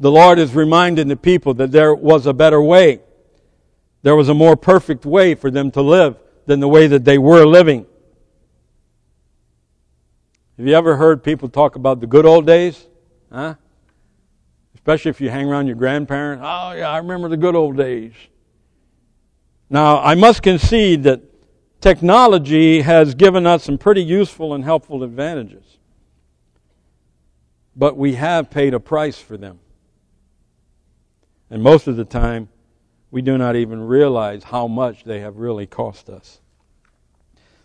the 0.00 0.10
Lord 0.10 0.38
is 0.38 0.54
reminding 0.54 1.08
the 1.08 1.16
people 1.16 1.52
that 1.54 1.72
there 1.72 1.94
was 1.94 2.26
a 2.26 2.32
better 2.32 2.62
way. 2.62 3.00
There 4.00 4.16
was 4.16 4.30
a 4.30 4.34
more 4.34 4.56
perfect 4.56 5.04
way 5.04 5.34
for 5.34 5.50
them 5.50 5.70
to 5.72 5.82
live 5.82 6.16
than 6.46 6.60
the 6.60 6.68
way 6.68 6.86
that 6.86 7.04
they 7.04 7.18
were 7.18 7.44
living. 7.44 7.86
Have 10.58 10.66
you 10.66 10.74
ever 10.74 10.96
heard 10.96 11.24
people 11.24 11.48
talk 11.48 11.76
about 11.76 12.00
the 12.00 12.06
good 12.06 12.26
old 12.26 12.46
days? 12.46 12.86
Huh? 13.32 13.54
Especially 14.74 15.10
if 15.10 15.20
you 15.20 15.30
hang 15.30 15.48
around 15.48 15.66
your 15.66 15.76
grandparents. 15.76 16.42
Oh, 16.44 16.72
yeah, 16.72 16.90
I 16.90 16.98
remember 16.98 17.28
the 17.28 17.36
good 17.36 17.54
old 17.54 17.76
days. 17.76 18.12
Now, 19.70 20.00
I 20.00 20.14
must 20.14 20.42
concede 20.42 21.04
that 21.04 21.22
technology 21.80 22.82
has 22.82 23.14
given 23.14 23.46
us 23.46 23.64
some 23.64 23.78
pretty 23.78 24.04
useful 24.04 24.54
and 24.54 24.62
helpful 24.62 25.02
advantages. 25.02 25.78
But 27.74 27.96
we 27.96 28.14
have 28.14 28.50
paid 28.50 28.74
a 28.74 28.80
price 28.80 29.18
for 29.18 29.36
them. 29.36 29.60
And 31.48 31.62
most 31.62 31.86
of 31.86 31.96
the 31.96 32.04
time, 32.04 32.48
we 33.12 33.22
do 33.22 33.36
not 33.36 33.54
even 33.54 33.82
realize 33.86 34.42
how 34.42 34.66
much 34.66 35.04
they 35.04 35.20
have 35.20 35.36
really 35.36 35.66
cost 35.66 36.08
us. 36.08 36.40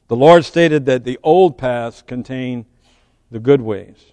The 0.10 0.16
Lord 0.16 0.44
stated 0.44 0.86
that 0.86 1.06
the 1.06 1.18
old 1.24 1.58
paths 1.58 2.04
contain 2.06 2.66
the 3.32 3.40
good 3.40 3.62
ways. 3.62 4.12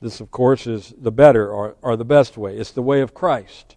This, 0.00 0.20
of 0.20 0.30
course, 0.30 0.66
is 0.66 0.94
the 0.98 1.12
better 1.12 1.50
or, 1.50 1.76
or 1.82 1.96
the 1.96 2.04
best 2.04 2.38
way. 2.38 2.56
It's 2.56 2.70
the 2.70 2.82
way 2.82 3.02
of 3.02 3.12
Christ. 3.12 3.76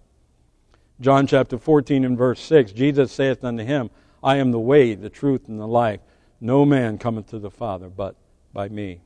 John 1.02 1.28
chapter 1.28 1.58
14 1.58 2.06
and 2.06 2.18
verse 2.18 2.42
6 2.42 2.72
Jesus 2.72 3.12
saith 3.12 3.44
unto 3.44 3.66
him, 3.66 3.90
I 4.24 4.38
am 4.38 4.52
the 4.52 4.60
way, 4.60 4.96
the 4.96 5.10
truth, 5.10 5.50
and 5.50 5.60
the 5.60 5.68
life. 5.68 6.00
No 6.40 6.66
man 6.66 6.98
cometh 6.98 7.28
to 7.32 7.40
the 7.40 7.52
Father 7.52 7.90
but 7.90 8.16
by 8.54 8.70
me. 8.70 9.02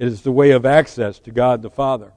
It 0.00 0.08
is 0.08 0.22
the 0.22 0.32
way 0.32 0.50
of 0.50 0.66
access 0.66 1.20
to 1.20 1.30
God 1.30 1.62
the 1.62 1.70
Father. 1.70 2.12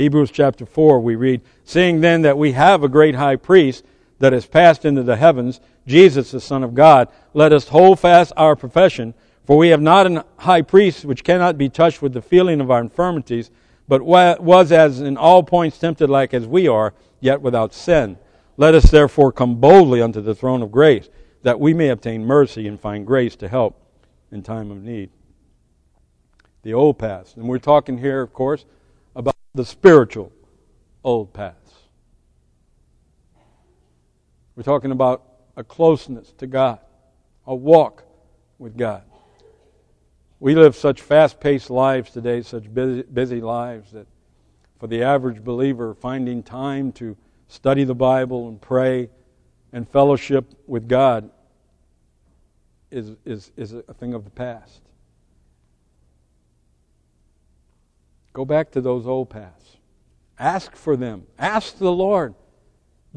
Hebrews 0.00 0.30
chapter 0.30 0.64
4, 0.64 0.98
we 1.00 1.14
read, 1.14 1.42
Seeing 1.62 2.00
then 2.00 2.22
that 2.22 2.38
we 2.38 2.52
have 2.52 2.82
a 2.82 2.88
great 2.88 3.16
high 3.16 3.36
priest 3.36 3.84
that 4.18 4.32
has 4.32 4.46
passed 4.46 4.86
into 4.86 5.02
the 5.02 5.16
heavens, 5.16 5.60
Jesus, 5.86 6.30
the 6.30 6.40
Son 6.40 6.64
of 6.64 6.74
God, 6.74 7.08
let 7.34 7.52
us 7.52 7.68
hold 7.68 8.00
fast 8.00 8.32
our 8.34 8.56
profession, 8.56 9.12
for 9.44 9.58
we 9.58 9.68
have 9.68 9.82
not 9.82 10.10
a 10.10 10.24
high 10.38 10.62
priest 10.62 11.04
which 11.04 11.22
cannot 11.22 11.58
be 11.58 11.68
touched 11.68 12.00
with 12.00 12.14
the 12.14 12.22
feeling 12.22 12.62
of 12.62 12.70
our 12.70 12.80
infirmities, 12.80 13.50
but 13.88 14.00
was 14.00 14.72
as 14.72 15.02
in 15.02 15.18
all 15.18 15.42
points 15.42 15.76
tempted 15.76 16.08
like 16.08 16.32
as 16.32 16.46
we 16.46 16.66
are, 16.66 16.94
yet 17.20 17.42
without 17.42 17.74
sin. 17.74 18.16
Let 18.56 18.74
us 18.74 18.90
therefore 18.90 19.32
come 19.32 19.56
boldly 19.56 20.00
unto 20.00 20.22
the 20.22 20.34
throne 20.34 20.62
of 20.62 20.72
grace, 20.72 21.10
that 21.42 21.60
we 21.60 21.74
may 21.74 21.90
obtain 21.90 22.24
mercy 22.24 22.66
and 22.66 22.80
find 22.80 23.06
grace 23.06 23.36
to 23.36 23.48
help 23.48 23.78
in 24.32 24.42
time 24.42 24.70
of 24.70 24.82
need. 24.82 25.10
The 26.62 26.72
old 26.72 26.98
past. 26.98 27.36
And 27.36 27.46
we're 27.46 27.58
talking 27.58 27.98
here, 27.98 28.22
of 28.22 28.32
course, 28.32 28.64
the 29.54 29.64
spiritual 29.64 30.32
old 31.02 31.32
paths. 31.32 31.56
We're 34.54 34.62
talking 34.62 34.92
about 34.92 35.24
a 35.56 35.64
closeness 35.64 36.32
to 36.38 36.46
God, 36.46 36.80
a 37.46 37.54
walk 37.54 38.04
with 38.58 38.76
God. 38.76 39.02
We 40.38 40.54
live 40.54 40.76
such 40.76 41.00
fast 41.02 41.40
paced 41.40 41.70
lives 41.70 42.10
today, 42.10 42.42
such 42.42 42.72
busy, 42.72 43.02
busy 43.02 43.40
lives, 43.40 43.92
that 43.92 44.06
for 44.78 44.86
the 44.86 45.02
average 45.02 45.44
believer, 45.44 45.94
finding 45.94 46.42
time 46.42 46.92
to 46.92 47.16
study 47.48 47.84
the 47.84 47.94
Bible 47.94 48.48
and 48.48 48.60
pray 48.60 49.10
and 49.72 49.88
fellowship 49.88 50.46
with 50.66 50.88
God 50.88 51.30
is, 52.90 53.16
is, 53.24 53.52
is 53.56 53.72
a 53.72 53.94
thing 53.94 54.14
of 54.14 54.24
the 54.24 54.30
past. 54.30 54.80
Go 58.40 58.46
back 58.46 58.70
to 58.70 58.80
those 58.80 59.06
old 59.06 59.28
paths. 59.28 59.76
Ask 60.38 60.74
for 60.74 60.96
them. 60.96 61.26
Ask 61.38 61.76
the 61.76 61.92
Lord. 61.92 62.34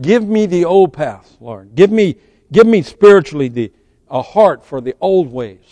Give 0.01 0.27
me 0.27 0.47
the 0.47 0.65
old 0.65 0.91
paths, 0.91 1.37
Lord. 1.39 1.75
Give 1.75 1.89
me, 1.89 2.17
give 2.51 2.67
me 2.67 2.81
spiritually 2.81 3.47
the, 3.47 3.71
a 4.09 4.21
heart 4.21 4.65
for 4.65 4.81
the 4.81 4.95
old 4.99 5.31
ways. 5.31 5.63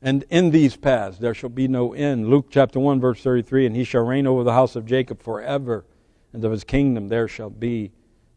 And 0.00 0.24
in 0.30 0.52
these 0.52 0.76
paths 0.76 1.18
there 1.18 1.34
shall 1.34 1.50
be 1.50 1.66
no 1.66 1.92
end. 1.92 2.30
Luke 2.30 2.46
chapter 2.48 2.78
1, 2.78 3.00
verse 3.00 3.20
33 3.20 3.66
And 3.66 3.74
he 3.74 3.82
shall 3.82 4.06
reign 4.06 4.28
over 4.28 4.44
the 4.44 4.52
house 4.52 4.76
of 4.76 4.86
Jacob 4.86 5.20
forever, 5.20 5.84
and 6.32 6.44
of 6.44 6.52
his 6.52 6.62
kingdom 6.62 7.08
there 7.08 7.26
shall 7.26 7.50
be 7.50 7.90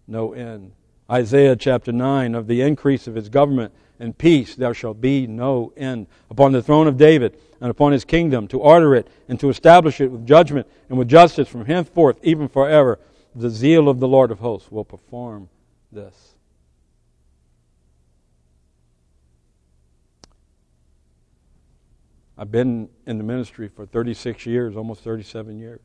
no 0.08 0.34
end. 0.34 0.72
Isaiah 1.08 1.56
chapter 1.56 1.92
9 1.92 2.34
Of 2.34 2.48
the 2.48 2.62
increase 2.62 3.06
of 3.06 3.14
his 3.14 3.30
government 3.30 3.76
and 4.00 4.18
peace 4.18 4.56
there 4.56 4.74
shall 4.74 4.94
be 4.94 5.28
no 5.28 5.74
end 5.76 6.08
upon 6.30 6.54
the 6.54 6.64
throne 6.64 6.88
of 6.88 6.98
David 6.98 7.38
and 7.62 7.70
upon 7.70 7.92
his 7.92 8.06
kingdom, 8.06 8.48
to 8.48 8.60
order 8.60 8.96
it 8.96 9.08
and 9.28 9.40
to 9.40 9.50
establish 9.50 10.00
it 10.00 10.10
with 10.10 10.26
judgment 10.26 10.66
and 10.88 10.98
with 10.98 11.10
justice 11.10 11.50
from 11.50 11.66
henceforth, 11.66 12.18
even 12.24 12.48
forever. 12.48 13.00
The 13.36 13.50
zeal 13.50 13.90
of 13.90 14.00
the 14.00 14.08
Lord 14.08 14.32
of 14.32 14.40
hosts 14.40 14.72
will 14.72 14.86
perform 14.86 15.50
this. 15.92 16.36
I've 22.38 22.52
been 22.52 22.88
in 23.06 23.18
the 23.18 23.24
ministry 23.26 23.68
for 23.68 23.86
36 23.86 24.46
years, 24.46 24.78
almost 24.78 25.04
37 25.04 25.60
years. 25.60 25.82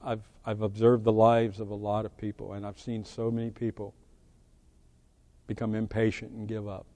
I've, 0.00 0.22
I've 0.46 0.62
observed 0.62 1.02
the 1.02 1.12
lives 1.12 1.58
of 1.58 1.70
a 1.70 1.74
lot 1.74 2.06
of 2.06 2.16
people, 2.16 2.52
and 2.52 2.64
I've 2.64 2.78
seen 2.78 3.04
so 3.04 3.32
many 3.32 3.50
people 3.50 3.94
become 5.46 5.74
impatient 5.74 6.32
and 6.32 6.48
give 6.48 6.68
up. 6.68 6.86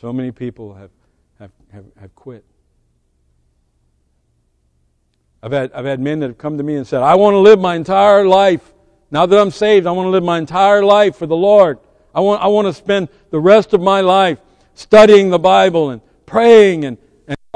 So 0.00 0.12
many 0.12 0.30
people 0.30 0.74
have, 0.74 0.90
have, 1.38 1.50
have, 1.72 1.84
have 2.00 2.14
quit. 2.14 2.44
I've 5.42 5.52
had, 5.52 5.72
I've 5.72 5.84
had 5.84 6.00
men 6.00 6.20
that 6.20 6.28
have 6.28 6.38
come 6.38 6.58
to 6.58 6.64
me 6.64 6.76
and 6.76 6.86
said, 6.86 7.02
I 7.02 7.14
want 7.14 7.34
to 7.34 7.38
live 7.38 7.60
my 7.60 7.76
entire 7.76 8.26
life. 8.26 8.72
Now 9.10 9.26
that 9.26 9.38
I'm 9.38 9.50
saved, 9.50 9.86
I 9.86 9.92
want 9.92 10.06
to 10.06 10.10
live 10.10 10.24
my 10.24 10.38
entire 10.38 10.84
life 10.84 11.16
for 11.16 11.26
the 11.26 11.36
Lord. 11.36 11.78
I 12.14 12.20
want, 12.20 12.42
I 12.42 12.48
want 12.48 12.66
to 12.66 12.72
spend 12.72 13.08
the 13.30 13.40
rest 13.40 13.72
of 13.72 13.80
my 13.80 14.00
life 14.00 14.38
studying 14.74 15.30
the 15.30 15.38
Bible 15.38 15.90
and 15.90 16.00
praying 16.26 16.84
and, 16.84 16.98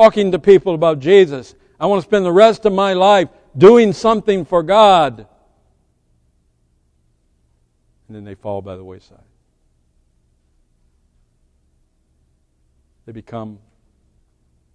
talking 0.01 0.33
to 0.33 0.39
people 0.39 0.75
about 0.75 0.99
Jesus. 0.99 1.55
I 1.79 1.85
want 1.85 2.03
to 2.03 2.09
spend 2.09 2.25
the 2.25 2.33
rest 2.33 2.65
of 2.65 2.73
my 2.73 2.95
life 2.95 3.29
doing 3.59 3.93
something 3.93 4.47
for 4.47 4.63
God. 4.63 5.27
And 8.09 8.17
then 8.17 8.25
they 8.25 8.35
fall 8.35 8.63
by 8.63 8.77
the 8.77 8.85
wayside. 8.85 9.30
They 13.11 13.15
become 13.15 13.59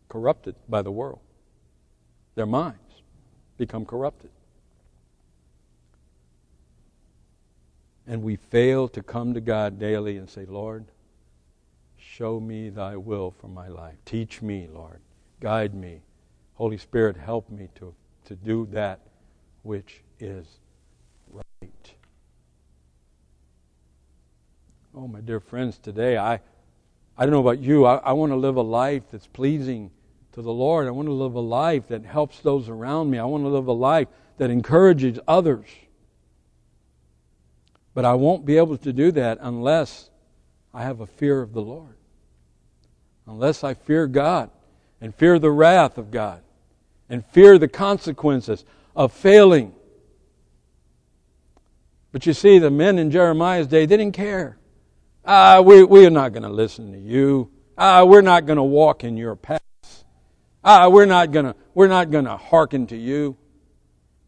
corrupted 0.09 0.55
by 0.67 0.81
the 0.81 0.91
world. 0.91 1.21
Their 2.35 2.45
minds 2.45 3.01
become 3.57 3.85
corrupted. 3.85 4.29
And 8.05 8.23
we 8.23 8.35
fail 8.35 8.89
to 8.89 9.01
come 9.01 9.33
to 9.35 9.39
God 9.39 9.79
daily 9.79 10.17
and 10.17 10.29
say, 10.29 10.45
Lord, 10.45 10.83
show 11.97 12.41
me 12.41 12.67
thy 12.67 12.97
will 12.97 13.31
for 13.39 13.47
my 13.47 13.69
life. 13.69 13.95
Teach 14.03 14.41
me, 14.41 14.67
Lord. 14.69 14.99
Guide 15.39 15.73
me. 15.73 16.01
Holy 16.55 16.77
Spirit, 16.77 17.15
help 17.15 17.49
me 17.49 17.69
to, 17.75 17.95
to 18.25 18.35
do 18.35 18.67
that 18.73 18.99
which 19.63 20.01
is 20.19 20.45
right. 21.31 21.93
Oh, 24.93 25.07
my 25.07 25.21
dear 25.21 25.39
friends, 25.39 25.77
today 25.77 26.17
I, 26.17 26.41
I 27.17 27.25
don't 27.25 27.31
know 27.31 27.39
about 27.39 27.59
you, 27.59 27.85
I, 27.85 27.95
I 27.97 28.11
want 28.13 28.31
to 28.31 28.35
live 28.35 28.57
a 28.57 28.61
life 28.61 29.03
that's 29.11 29.27
pleasing 29.27 29.91
to 30.33 30.41
the 30.41 30.51
Lord. 30.51 30.87
I 30.87 30.91
want 30.91 31.07
to 31.07 31.13
live 31.13 31.35
a 31.35 31.39
life 31.39 31.87
that 31.87 32.03
helps 32.03 32.39
those 32.41 32.67
around 32.67 33.09
me. 33.09 33.17
I 33.17 33.23
want 33.23 33.43
to 33.45 33.49
live 33.49 33.67
a 33.67 33.71
life 33.73 34.09
that 34.37 34.49
encourages 34.49 35.17
others. 35.27 35.65
But 37.93 38.03
I 38.03 38.15
won't 38.15 38.45
be 38.45 38.57
able 38.57 38.77
to 38.77 38.91
do 38.91 39.11
that 39.13 39.37
unless 39.39 40.09
I 40.73 40.83
have 40.83 40.99
a 40.99 41.07
fear 41.07 41.41
of 41.41 41.53
the 41.53 41.61
Lord. 41.61 41.95
Unless 43.25 43.63
I 43.63 43.73
fear 43.73 44.07
God 44.07 44.49
and 44.99 45.15
fear 45.15 45.39
the 45.39 45.51
wrath 45.51 45.97
of 45.97 46.11
God 46.11 46.41
and 47.09 47.25
fear 47.27 47.57
the 47.57 47.69
consequences 47.69 48.65
of 48.93 49.13
failing. 49.13 49.73
But 52.11 52.25
you 52.25 52.33
see, 52.33 52.59
the 52.59 52.69
men 52.69 52.99
in 52.99 53.09
Jeremiah's 53.09 53.67
day, 53.67 53.85
they 53.85 53.97
didn't 53.97 54.13
care. 54.13 54.57
Ah, 55.25 55.59
we, 55.61 55.83
we 55.83 56.05
are 56.05 56.11
not 56.11 56.33
going 56.33 56.43
to 56.43 56.49
listen 56.49 56.91
to 56.91 56.99
you. 56.99 57.49
Ah, 57.77 58.03
we're 58.03 58.21
not 58.21 58.45
going 58.45 58.57
to 58.57 58.63
walk 58.63 59.03
in 59.03 59.17
your 59.17 59.35
paths. 59.35 60.05
Ah, 60.63 60.87
we're 60.87 61.05
not 61.05 61.31
going 61.31 61.45
to, 61.45 61.55
we're 61.73 61.87
not 61.87 62.11
going 62.11 62.25
to 62.25 62.37
hearken 62.37 62.85
to 62.87 62.97
you. 62.97 63.35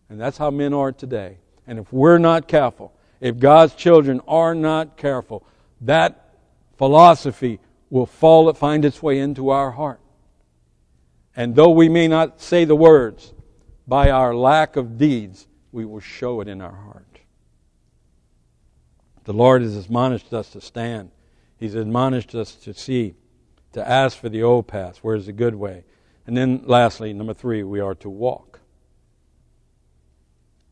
And 0.09 0.19
that's 0.19 0.37
how 0.37 0.49
men 0.49 0.73
are 0.73 0.91
today. 0.91 1.37
And 1.67 1.79
if 1.79 1.91
we're 1.91 2.17
not 2.17 2.47
careful, 2.47 2.93
if 3.19 3.37
God's 3.37 3.75
children 3.75 4.21
are 4.27 4.55
not 4.55 4.97
careful, 4.97 5.45
that 5.81 6.35
philosophy 6.77 7.59
will 7.89 8.05
fall, 8.05 8.51
find 8.53 8.85
its 8.85 9.01
way 9.01 9.19
into 9.19 9.49
our 9.49 9.71
heart. 9.71 9.99
And 11.35 11.55
though 11.55 11.69
we 11.69 11.89
may 11.89 12.07
not 12.07 12.41
say 12.41 12.65
the 12.65 12.75
words, 12.75 13.33
by 13.87 14.09
our 14.09 14.35
lack 14.35 14.75
of 14.75 14.97
deeds, 14.97 15.47
we 15.71 15.85
will 15.85 15.99
show 15.99 16.41
it 16.41 16.47
in 16.47 16.61
our 16.61 16.75
heart. 16.75 17.16
The 19.27 19.33
Lord 19.33 19.61
has 19.61 19.75
admonished 19.75 20.33
us 20.33 20.49
to 20.51 20.61
stand. 20.61 21.11
He's 21.57 21.75
admonished 21.75 22.33
us 22.33 22.55
to 22.55 22.73
see, 22.73 23.15
to 23.73 23.85
ask 23.85 24.17
for 24.17 24.29
the 24.29 24.41
old 24.41 24.69
path, 24.69 24.99
where 24.99 25.17
is 25.17 25.25
the 25.25 25.33
good 25.33 25.55
way. 25.55 25.83
And 26.25 26.37
then 26.37 26.61
lastly, 26.63 27.11
number 27.11 27.33
three, 27.33 27.61
we 27.61 27.81
are 27.81 27.93
to 27.95 28.09
walk. 28.09 28.61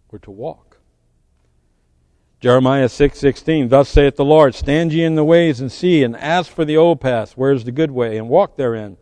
We're 0.10 0.20
to 0.20 0.32
walk. 0.32 0.78
Jeremiah 2.40 2.88
6:16 2.88 3.68
Thus 3.68 3.90
saith 3.90 4.16
the 4.16 4.24
Lord 4.24 4.56
stand 4.56 4.94
ye 4.94 5.04
in 5.04 5.16
the 5.16 5.26
ways 5.26 5.60
and 5.60 5.70
see 5.70 6.02
and 6.02 6.16
ask 6.16 6.50
for 6.50 6.64
the 6.64 6.78
old 6.78 7.02
path 7.02 7.36
where 7.36 7.52
is 7.52 7.66
the 7.66 7.74
good 7.74 7.92
way 7.92 8.18
and 8.18 8.30
walk 8.30 8.56
therein 8.56 8.96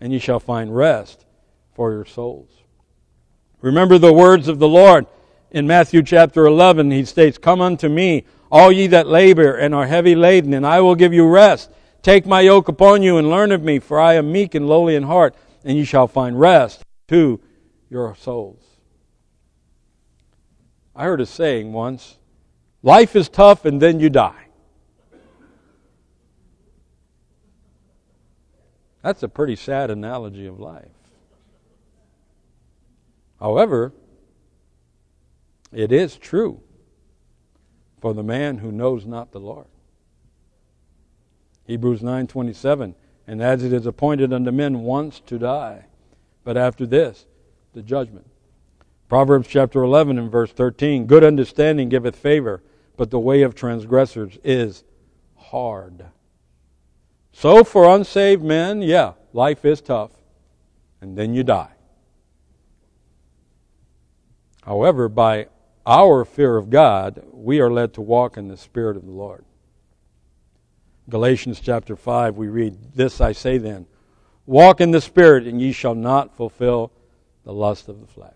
and 0.00 0.14
ye 0.14 0.18
shall 0.18 0.40
find 0.40 0.74
rest 0.74 1.26
for 1.74 1.92
your 1.92 2.06
souls. 2.06 2.62
Remember 3.60 3.98
the 3.98 4.14
words 4.14 4.48
of 4.48 4.60
the 4.60 4.68
Lord 4.68 5.06
In 5.50 5.68
Matthew 5.68 6.02
chapter 6.02 6.46
11, 6.46 6.90
he 6.90 7.04
states, 7.04 7.38
Come 7.38 7.60
unto 7.60 7.88
me, 7.88 8.24
all 8.50 8.70
ye 8.70 8.86
that 8.88 9.06
labor 9.06 9.54
and 9.54 9.74
are 9.74 9.86
heavy 9.86 10.14
laden, 10.14 10.54
and 10.54 10.66
I 10.66 10.80
will 10.80 10.94
give 10.94 11.12
you 11.12 11.26
rest. 11.26 11.70
Take 12.02 12.26
my 12.26 12.42
yoke 12.42 12.68
upon 12.68 13.02
you 13.02 13.16
and 13.16 13.30
learn 13.30 13.50
of 13.50 13.62
me, 13.62 13.78
for 13.78 13.98
I 14.00 14.14
am 14.14 14.30
meek 14.30 14.54
and 14.54 14.68
lowly 14.68 14.94
in 14.94 15.04
heart, 15.04 15.34
and 15.64 15.76
ye 15.76 15.84
shall 15.84 16.06
find 16.06 16.38
rest 16.38 16.82
to 17.08 17.40
your 17.88 18.14
souls. 18.14 18.62
I 20.96 21.04
heard 21.04 21.20
a 21.20 21.26
saying 21.26 21.72
once 21.72 22.18
life 22.82 23.16
is 23.16 23.28
tough 23.28 23.64
and 23.64 23.80
then 23.80 23.98
you 23.98 24.10
die. 24.10 24.46
That's 29.02 29.22
a 29.22 29.28
pretty 29.28 29.56
sad 29.56 29.90
analogy 29.90 30.46
of 30.46 30.58
life. 30.58 30.88
However, 33.38 33.92
it 35.72 35.92
is 35.92 36.16
true 36.16 36.63
for 38.04 38.12
the 38.12 38.22
man 38.22 38.58
who 38.58 38.70
knows 38.70 39.06
not 39.06 39.32
the 39.32 39.40
Lord. 39.40 39.64
Hebrews 41.66 42.02
9:27 42.02 42.94
and 43.26 43.40
as 43.40 43.64
it 43.64 43.72
is 43.72 43.86
appointed 43.86 44.30
unto 44.30 44.50
men 44.50 44.82
once 44.82 45.20
to 45.20 45.38
die 45.38 45.86
but 46.44 46.58
after 46.58 46.84
this 46.84 47.24
the 47.72 47.80
judgment. 47.80 48.26
Proverbs 49.08 49.48
chapter 49.48 49.82
11 49.82 50.18
and 50.18 50.30
verse 50.30 50.52
13 50.52 51.06
good 51.06 51.24
understanding 51.24 51.88
giveth 51.88 52.14
favor 52.14 52.62
but 52.98 53.10
the 53.10 53.18
way 53.18 53.40
of 53.40 53.54
transgressors 53.54 54.36
is 54.44 54.84
hard. 55.36 56.04
So 57.32 57.64
for 57.64 57.88
unsaved 57.88 58.44
men, 58.44 58.82
yeah, 58.82 59.14
life 59.32 59.64
is 59.64 59.80
tough. 59.80 60.10
And 61.00 61.16
then 61.16 61.32
you 61.32 61.42
die. 61.42 61.72
However, 64.60 65.08
by 65.08 65.46
our 65.86 66.24
fear 66.24 66.56
of 66.56 66.70
God, 66.70 67.22
we 67.32 67.60
are 67.60 67.70
led 67.70 67.94
to 67.94 68.00
walk 68.00 68.36
in 68.36 68.48
the 68.48 68.56
Spirit 68.56 68.96
of 68.96 69.04
the 69.04 69.12
Lord. 69.12 69.44
Galatians 71.08 71.60
chapter 71.60 71.96
5, 71.96 72.36
we 72.36 72.48
read, 72.48 72.76
This 72.94 73.20
I 73.20 73.32
say 73.32 73.58
then, 73.58 73.86
walk 74.46 74.80
in 74.80 74.90
the 74.90 75.00
Spirit, 75.00 75.46
and 75.46 75.60
ye 75.60 75.72
shall 75.72 75.94
not 75.94 76.34
fulfill 76.34 76.90
the 77.44 77.52
lust 77.52 77.88
of 77.88 78.00
the 78.00 78.06
flesh. 78.06 78.32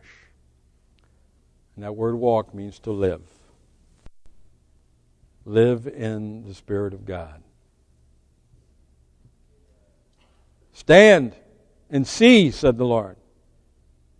And 1.75 1.85
that 1.85 1.97
word 1.97 2.17
walk 2.17 2.53
means 2.55 2.79
to 2.81 2.91
live. 2.91 3.23
Live 5.47 5.87
in 5.87 6.47
the 6.47 6.55
Spirit 6.55 6.93
of 6.93 7.07
God. 7.07 7.43
Stand 10.75 11.35
and 11.89 12.07
see, 12.07 12.51
said 12.51 12.77
the 12.77 12.85
Lord, 12.85 13.17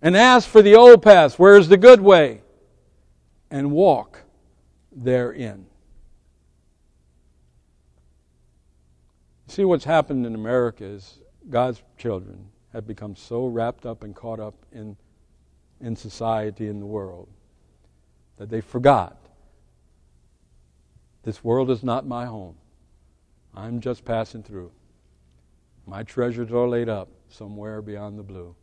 and 0.01 0.17
ask 0.17 0.49
for 0.49 0.63
the 0.63 0.75
old 0.75 1.03
path, 1.03 1.39
where 1.39 1.59
is 1.59 1.69
the 1.69 1.77
good 1.77 2.01
way, 2.01 2.41
and 3.51 3.71
walk 3.71 4.23
therein. 4.93 5.67
See 9.47 9.65
what's 9.65 9.85
happened 9.85 10.27
in 10.27 10.35
America 10.35 10.85
is 10.85 11.21
God's 11.49 11.83
children 11.97 12.47
have 12.73 12.87
become 12.87 13.17
so 13.17 13.47
wrapped 13.47 13.87
up 13.87 14.05
and 14.05 14.15
caught 14.15 14.41
up 14.41 14.55
in, 14.73 14.97
in 15.81 15.97
society 15.97 16.69
in 16.69 16.81
the 16.81 16.87
world 16.87 17.29
that 18.37 18.51
they 18.51 18.61
forgot 18.61 19.19
this 21.29 21.45
world 21.45 21.71
is 21.71 21.83
not 21.83 22.07
my 22.07 22.25
home. 22.25 22.55
I'm 23.55 23.81
just 23.81 24.03
passing 24.03 24.43
through. 24.43 24.71
My 25.87 26.03
treasures 26.03 26.51
are 26.51 26.67
laid 26.67 26.89
up 26.89 27.11
somewhere 27.29 27.83
beyond 27.83 28.19
the 28.19 28.23
blue. 28.23 28.55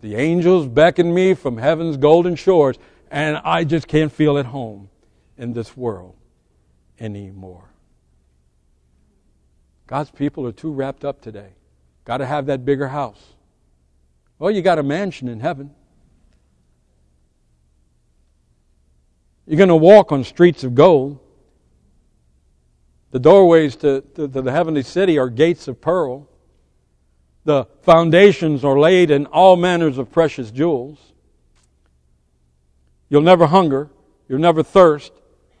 The 0.00 0.16
angels 0.16 0.66
beckon 0.66 1.14
me 1.14 1.34
from 1.34 1.58
heaven's 1.58 1.96
golden 1.96 2.34
shores, 2.34 2.76
and 3.12 3.36
I 3.44 3.64
just 3.64 3.86
can't 3.86 4.10
feel 4.10 4.38
at 4.38 4.46
home 4.46 4.88
in 5.36 5.52
this 5.52 5.76
world 5.76 6.16
anymore. 6.98 7.68
God's 9.86 10.10
people 10.10 10.46
are 10.46 10.52
too 10.52 10.72
wrapped 10.72 11.04
up 11.04 11.20
today. 11.20 11.50
Got 12.06 12.16
to 12.16 12.26
have 12.26 12.46
that 12.46 12.64
bigger 12.64 12.88
house. 12.88 13.22
Well, 14.38 14.50
you 14.50 14.62
got 14.62 14.78
a 14.78 14.82
mansion 14.82 15.28
in 15.28 15.40
heaven. 15.40 15.72
You're 19.46 19.58
going 19.58 19.68
to 19.68 19.76
walk 19.76 20.10
on 20.10 20.24
streets 20.24 20.64
of 20.64 20.74
gold. 20.74 21.18
The 23.10 23.20
doorways 23.20 23.76
to, 23.76 24.00
to, 24.14 24.26
to 24.26 24.40
the 24.40 24.50
heavenly 24.50 24.82
city 24.82 25.18
are 25.18 25.28
gates 25.28 25.68
of 25.68 25.82
pearl. 25.82 26.30
The 27.44 27.66
foundations 27.82 28.64
are 28.64 28.78
laid 28.78 29.10
in 29.10 29.26
all 29.26 29.56
manners 29.56 29.98
of 29.98 30.10
precious 30.10 30.50
jewels. 30.50 31.11
You'll 33.12 33.20
never 33.20 33.46
hunger. 33.46 33.90
You'll 34.26 34.40
never 34.40 34.62
thirst. 34.62 35.12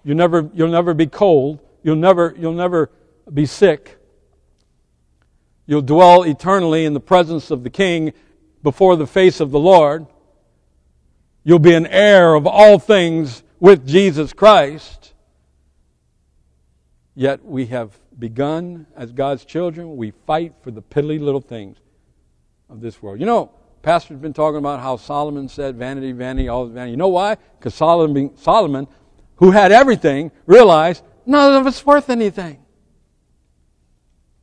You'll 0.04 0.16
never, 0.16 0.48
you'll 0.54 0.70
never 0.70 0.94
be 0.94 1.06
cold. 1.06 1.60
You'll 1.82 1.96
never, 1.96 2.34
you'll 2.38 2.54
never 2.54 2.90
be 3.32 3.44
sick. 3.44 3.98
You'll 5.66 5.82
dwell 5.82 6.22
eternally 6.22 6.86
in 6.86 6.94
the 6.94 7.00
presence 7.00 7.50
of 7.50 7.62
the 7.62 7.68
King 7.68 8.14
before 8.62 8.96
the 8.96 9.06
face 9.06 9.38
of 9.38 9.50
the 9.50 9.58
Lord. 9.58 10.06
You'll 11.44 11.58
be 11.58 11.74
an 11.74 11.86
heir 11.88 12.32
of 12.32 12.46
all 12.46 12.78
things 12.78 13.42
with 13.60 13.86
Jesus 13.86 14.32
Christ. 14.32 15.12
Yet 17.14 17.44
we 17.44 17.66
have 17.66 17.98
begun 18.18 18.86
as 18.96 19.12
God's 19.12 19.44
children, 19.44 19.98
we 19.98 20.12
fight 20.26 20.54
for 20.62 20.70
the 20.70 20.80
piddly 20.80 21.20
little 21.20 21.42
things 21.42 21.76
of 22.70 22.80
this 22.80 23.02
world. 23.02 23.20
You 23.20 23.26
know, 23.26 23.50
Pastor's 23.82 24.18
been 24.18 24.32
talking 24.32 24.58
about 24.58 24.80
how 24.80 24.96
Solomon 24.96 25.48
said, 25.48 25.76
vanity, 25.76 26.12
vanity, 26.12 26.48
all 26.48 26.66
vanity. 26.66 26.92
You 26.92 26.96
know 26.96 27.08
why? 27.08 27.36
Because 27.58 27.74
Solomon, 27.74 28.36
Solomon, 28.36 28.86
who 29.36 29.50
had 29.50 29.72
everything, 29.72 30.30
realized 30.46 31.02
none 31.26 31.54
of 31.54 31.66
it's 31.66 31.84
worth 31.84 32.08
anything. 32.08 32.64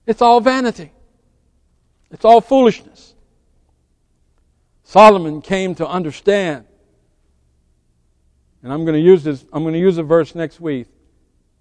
It's 0.06 0.22
all 0.22 0.42
vanity. 0.42 0.92
It's 2.12 2.26
all 2.26 2.42
foolishness. 2.42 3.16
Solomon 4.84 5.42
came 5.42 5.76
to 5.76 5.88
understand. 5.88 6.66
And 8.62 8.74
I'm 8.74 8.84
going 8.84 8.96
to 8.96 9.02
use 9.02 9.24
this, 9.24 9.46
I'm 9.54 9.64
going 9.64 9.74
to 9.74 9.80
use 9.80 9.98
a 9.98 10.04
verse 10.04 10.36
next 10.36 10.60
week. 10.60 10.88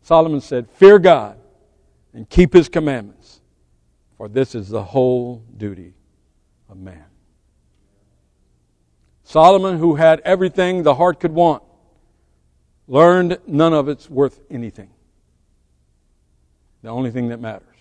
Solomon 0.03 0.41
said, 0.41 0.69
Fear 0.71 0.99
God 0.99 1.39
and 2.13 2.29
keep 2.29 2.55
his 2.55 2.69
commandments, 2.69 3.41
for 4.17 4.29
this 4.29 4.55
is 4.55 4.69
the 4.69 4.83
whole 4.83 5.45
duty 5.57 5.95
of 6.69 6.79
man. 6.79 7.05
Solomon, 9.29 9.77
who 9.77 9.97
had 9.97 10.23
everything 10.25 10.83
the 10.83 10.95
heart 10.95 11.21
could 11.21 11.33
want, 11.33 11.63
learned 12.87 13.37
none 13.47 13.75
of 13.75 13.87
it's 13.87 14.09
worth 14.09 14.41
anything. 14.49 14.89
The 16.83 16.89
only 16.89 17.11
thing 17.11 17.29
that 17.29 17.39
matters 17.39 17.77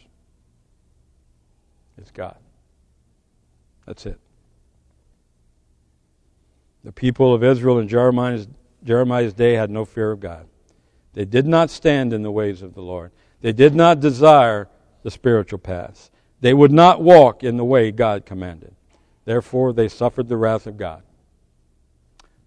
is 2.02 2.12
God. 2.12 2.36
That's 3.86 4.06
it. 4.06 4.20
The 6.84 6.92
people 6.92 7.34
of 7.34 7.46
Israel 7.46 7.80
in 7.80 7.88
Jeremiah's, 7.88 8.50
Jeremiah's 8.84 9.34
day 9.34 9.54
had 9.54 9.70
no 9.70 9.86
fear 9.86 10.12
of 10.12 10.20
God. 10.20 10.48
They 11.14 11.24
did 11.24 11.48
not 11.48 11.70
stand 11.70 12.12
in 12.12 12.24
the 12.24 12.32
ways 12.32 12.62
of 12.62 12.74
the 12.74 12.82
Lord. 12.82 13.14
They 13.40 13.54
did 13.54 13.74
not 13.74 14.02
desire 14.02 14.68
the 15.04 15.12
spiritual 15.12 15.60
paths. 15.60 16.12
They 16.42 16.54
would 16.54 16.74
not 16.74 17.02
walk 17.02 17.42
in 17.42 17.56
the 17.56 17.64
way 17.64 17.92
God 17.92 18.26
commanded. 18.26 18.76
Therefore, 19.24 19.72
they 19.72 19.88
suffered 19.88 20.28
the 20.28 20.36
wrath 20.36 20.68
of 20.68 20.76
God. 20.76 21.04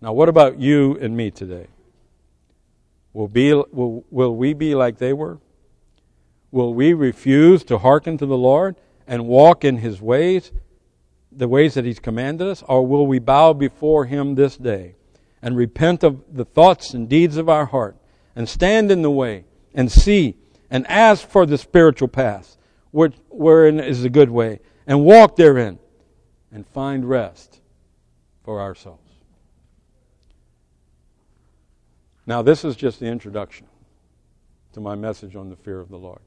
Now, 0.01 0.13
what 0.13 0.29
about 0.29 0.59
you 0.59 0.97
and 1.01 1.17
me 1.17 1.31
today? 1.31 1.67
Will, 3.13 3.29
be, 3.29 3.53
will, 3.53 4.05
will 4.11 4.35
we 4.35 4.55
be 4.55 4.75
like 4.75 4.99
they 4.99 5.13
were? 5.13 5.39
Will 6.51 6.73
we 6.73 6.95
refuse 6.95 7.65
to 7.65 7.79
hearken 7.79 8.17
to 8.19 8.27
the 8.27 8.37
Lord 8.37 8.77
and 9.07 9.27
walk 9.27 9.65
in 9.65 9.79
His 9.79 10.01
ways, 10.01 10.53
the 11.31 11.49
ways 11.49 11.75
that 11.75 11.85
He's 11.85 11.99
commanded 11.99 12.47
us? 12.47 12.63
Or 12.67 12.87
will 12.87 13.07
we 13.07 13.19
bow 13.19 13.53
before 13.53 14.07
Him 14.07 14.37
this 14.37 14.57
day 14.57 14.95
and 15.43 15.57
repent 15.57 16.03
of 16.03 16.23
the 16.33 16.45
thoughts 16.45 16.95
and 16.95 17.09
deeds 17.09 17.37
of 17.37 17.49
our 17.49 17.67
heart 17.67 17.97
and 18.35 18.49
stand 18.49 18.91
in 18.91 19.03
the 19.03 19.11
way 19.11 19.45
and 19.75 19.91
see 19.91 20.37
and 20.71 20.87
ask 20.87 21.29
for 21.29 21.47
the 21.47 21.59
spiritual 21.59 22.09
path, 22.09 22.57
which, 22.91 23.15
wherein 23.29 23.81
is 23.81 24.05
a 24.05 24.11
good 24.11 24.31
way, 24.31 24.61
and 24.87 25.05
walk 25.05 25.37
therein 25.37 25.79
and 26.53 26.67
find 26.67 27.09
rest 27.09 27.61
for 28.45 28.61
our 28.61 28.75
souls. 28.75 28.99
Now, 32.31 32.43
this 32.43 32.65
is 32.65 32.77
just 32.77 33.01
the 33.01 33.07
introduction 33.07 33.67
to 34.75 34.81
my 34.81 34.95
message 34.95 35.35
on 35.35 35.49
the 35.49 35.57
fear 35.57 35.81
of 35.81 35.89
the 35.89 35.97
Lord. 35.97 36.21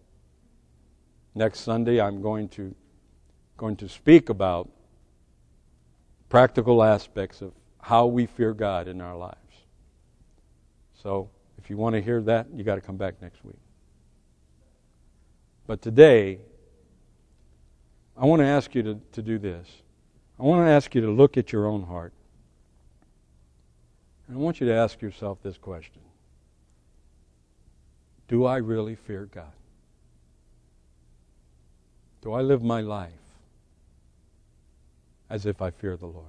Next 1.33 1.61
Sunday, 1.61 2.01
I'm 2.01 2.21
going 2.21 2.49
to, 2.49 2.75
going 3.55 3.77
to 3.77 3.87
speak 3.87 4.27
about 4.27 4.69
practical 6.27 6.83
aspects 6.83 7.41
of 7.41 7.53
how 7.79 8.07
we 8.07 8.25
fear 8.25 8.53
God 8.53 8.89
in 8.89 8.99
our 8.99 9.15
lives. 9.15 9.37
So, 11.01 11.29
if 11.57 11.69
you 11.69 11.77
want 11.77 11.95
to 11.95 12.01
hear 12.01 12.21
that, 12.23 12.47
you 12.53 12.65
got 12.65 12.75
to 12.75 12.81
come 12.81 12.97
back 12.97 13.21
next 13.21 13.45
week. 13.45 13.61
But 15.67 15.81
today, 15.81 16.39
I 18.17 18.25
want 18.25 18.41
to 18.41 18.45
ask 18.45 18.75
you 18.75 18.83
to, 18.83 18.99
to 19.13 19.21
do 19.21 19.39
this. 19.39 19.69
I 20.37 20.43
want 20.43 20.67
to 20.67 20.69
ask 20.69 20.93
you 20.95 20.99
to 20.99 21.11
look 21.11 21.37
at 21.37 21.53
your 21.53 21.65
own 21.65 21.83
heart. 21.83 22.11
And 24.33 24.41
I 24.41 24.43
want 24.45 24.59
you 24.59 24.65
to 24.65 24.73
ask 24.73 24.99
yourself 24.99 25.37
this 25.43 25.59
question 25.59 26.01
Do 28.27 28.45
I 28.45 28.57
really 28.57 28.95
fear 28.95 29.29
God? 29.31 29.53
Do 32.23 32.33
I 32.33 32.41
live 32.41 32.63
my 32.63 32.81
life 32.81 33.11
as 35.29 35.45
if 35.45 35.61
I 35.61 35.69
fear 35.69 35.97
the 35.97 36.07
Lord? 36.07 36.25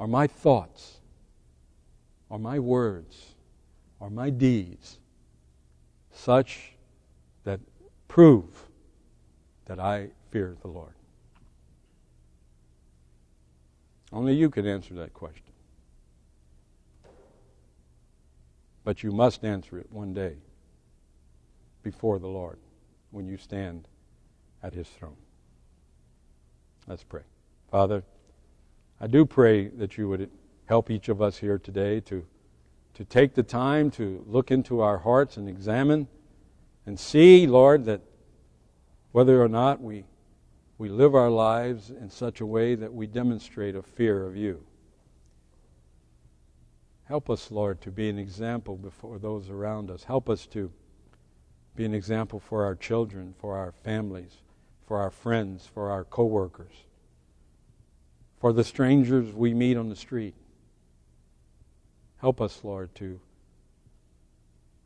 Are 0.00 0.08
my 0.08 0.26
thoughts, 0.26 0.96
are 2.28 2.40
my 2.40 2.58
words, 2.58 3.36
are 4.00 4.10
my 4.10 4.28
deeds 4.28 4.98
such 6.10 6.72
that 7.44 7.60
prove 8.08 8.64
that 9.66 9.78
I 9.78 10.08
fear 10.32 10.56
the 10.62 10.68
Lord? 10.68 10.94
Only 14.12 14.34
you 14.34 14.50
can 14.50 14.66
answer 14.66 14.94
that 14.94 15.14
question. 15.14 15.47
But 18.88 19.02
you 19.02 19.12
must 19.12 19.44
answer 19.44 19.78
it 19.78 19.92
one 19.92 20.14
day 20.14 20.36
before 21.82 22.18
the 22.18 22.26
Lord 22.26 22.56
when 23.10 23.28
you 23.28 23.36
stand 23.36 23.86
at 24.62 24.72
his 24.72 24.88
throne. 24.88 25.18
Let's 26.86 27.04
pray. 27.04 27.20
Father, 27.70 28.02
I 28.98 29.06
do 29.06 29.26
pray 29.26 29.68
that 29.68 29.98
you 29.98 30.08
would 30.08 30.30
help 30.64 30.90
each 30.90 31.10
of 31.10 31.20
us 31.20 31.36
here 31.36 31.58
today 31.58 32.00
to, 32.00 32.24
to 32.94 33.04
take 33.04 33.34
the 33.34 33.42
time 33.42 33.90
to 33.90 34.24
look 34.26 34.50
into 34.50 34.80
our 34.80 34.96
hearts 34.96 35.36
and 35.36 35.50
examine 35.50 36.08
and 36.86 36.98
see, 36.98 37.46
Lord, 37.46 37.84
that 37.84 38.00
whether 39.12 39.42
or 39.42 39.48
not 39.50 39.82
we, 39.82 40.06
we 40.78 40.88
live 40.88 41.14
our 41.14 41.28
lives 41.28 41.90
in 41.90 42.08
such 42.08 42.40
a 42.40 42.46
way 42.46 42.74
that 42.74 42.94
we 42.94 43.06
demonstrate 43.06 43.76
a 43.76 43.82
fear 43.82 44.24
of 44.24 44.34
you. 44.34 44.64
Help 47.08 47.30
us, 47.30 47.50
Lord, 47.50 47.80
to 47.80 47.90
be 47.90 48.10
an 48.10 48.18
example 48.18 48.76
before 48.76 49.18
those 49.18 49.48
around 49.48 49.90
us. 49.90 50.04
Help 50.04 50.28
us 50.28 50.46
to 50.48 50.70
be 51.74 51.86
an 51.86 51.94
example 51.94 52.38
for 52.38 52.66
our 52.66 52.74
children, 52.74 53.34
for 53.38 53.56
our 53.56 53.72
families, 53.72 54.36
for 54.86 54.98
our 54.98 55.10
friends, 55.10 55.66
for 55.66 55.90
our 55.90 56.04
coworkers, 56.04 56.84
for 58.38 58.52
the 58.52 58.62
strangers 58.62 59.32
we 59.32 59.54
meet 59.54 59.78
on 59.78 59.88
the 59.88 59.96
street. 59.96 60.34
Help 62.18 62.42
us, 62.42 62.60
Lord, 62.62 62.94
to 62.96 63.18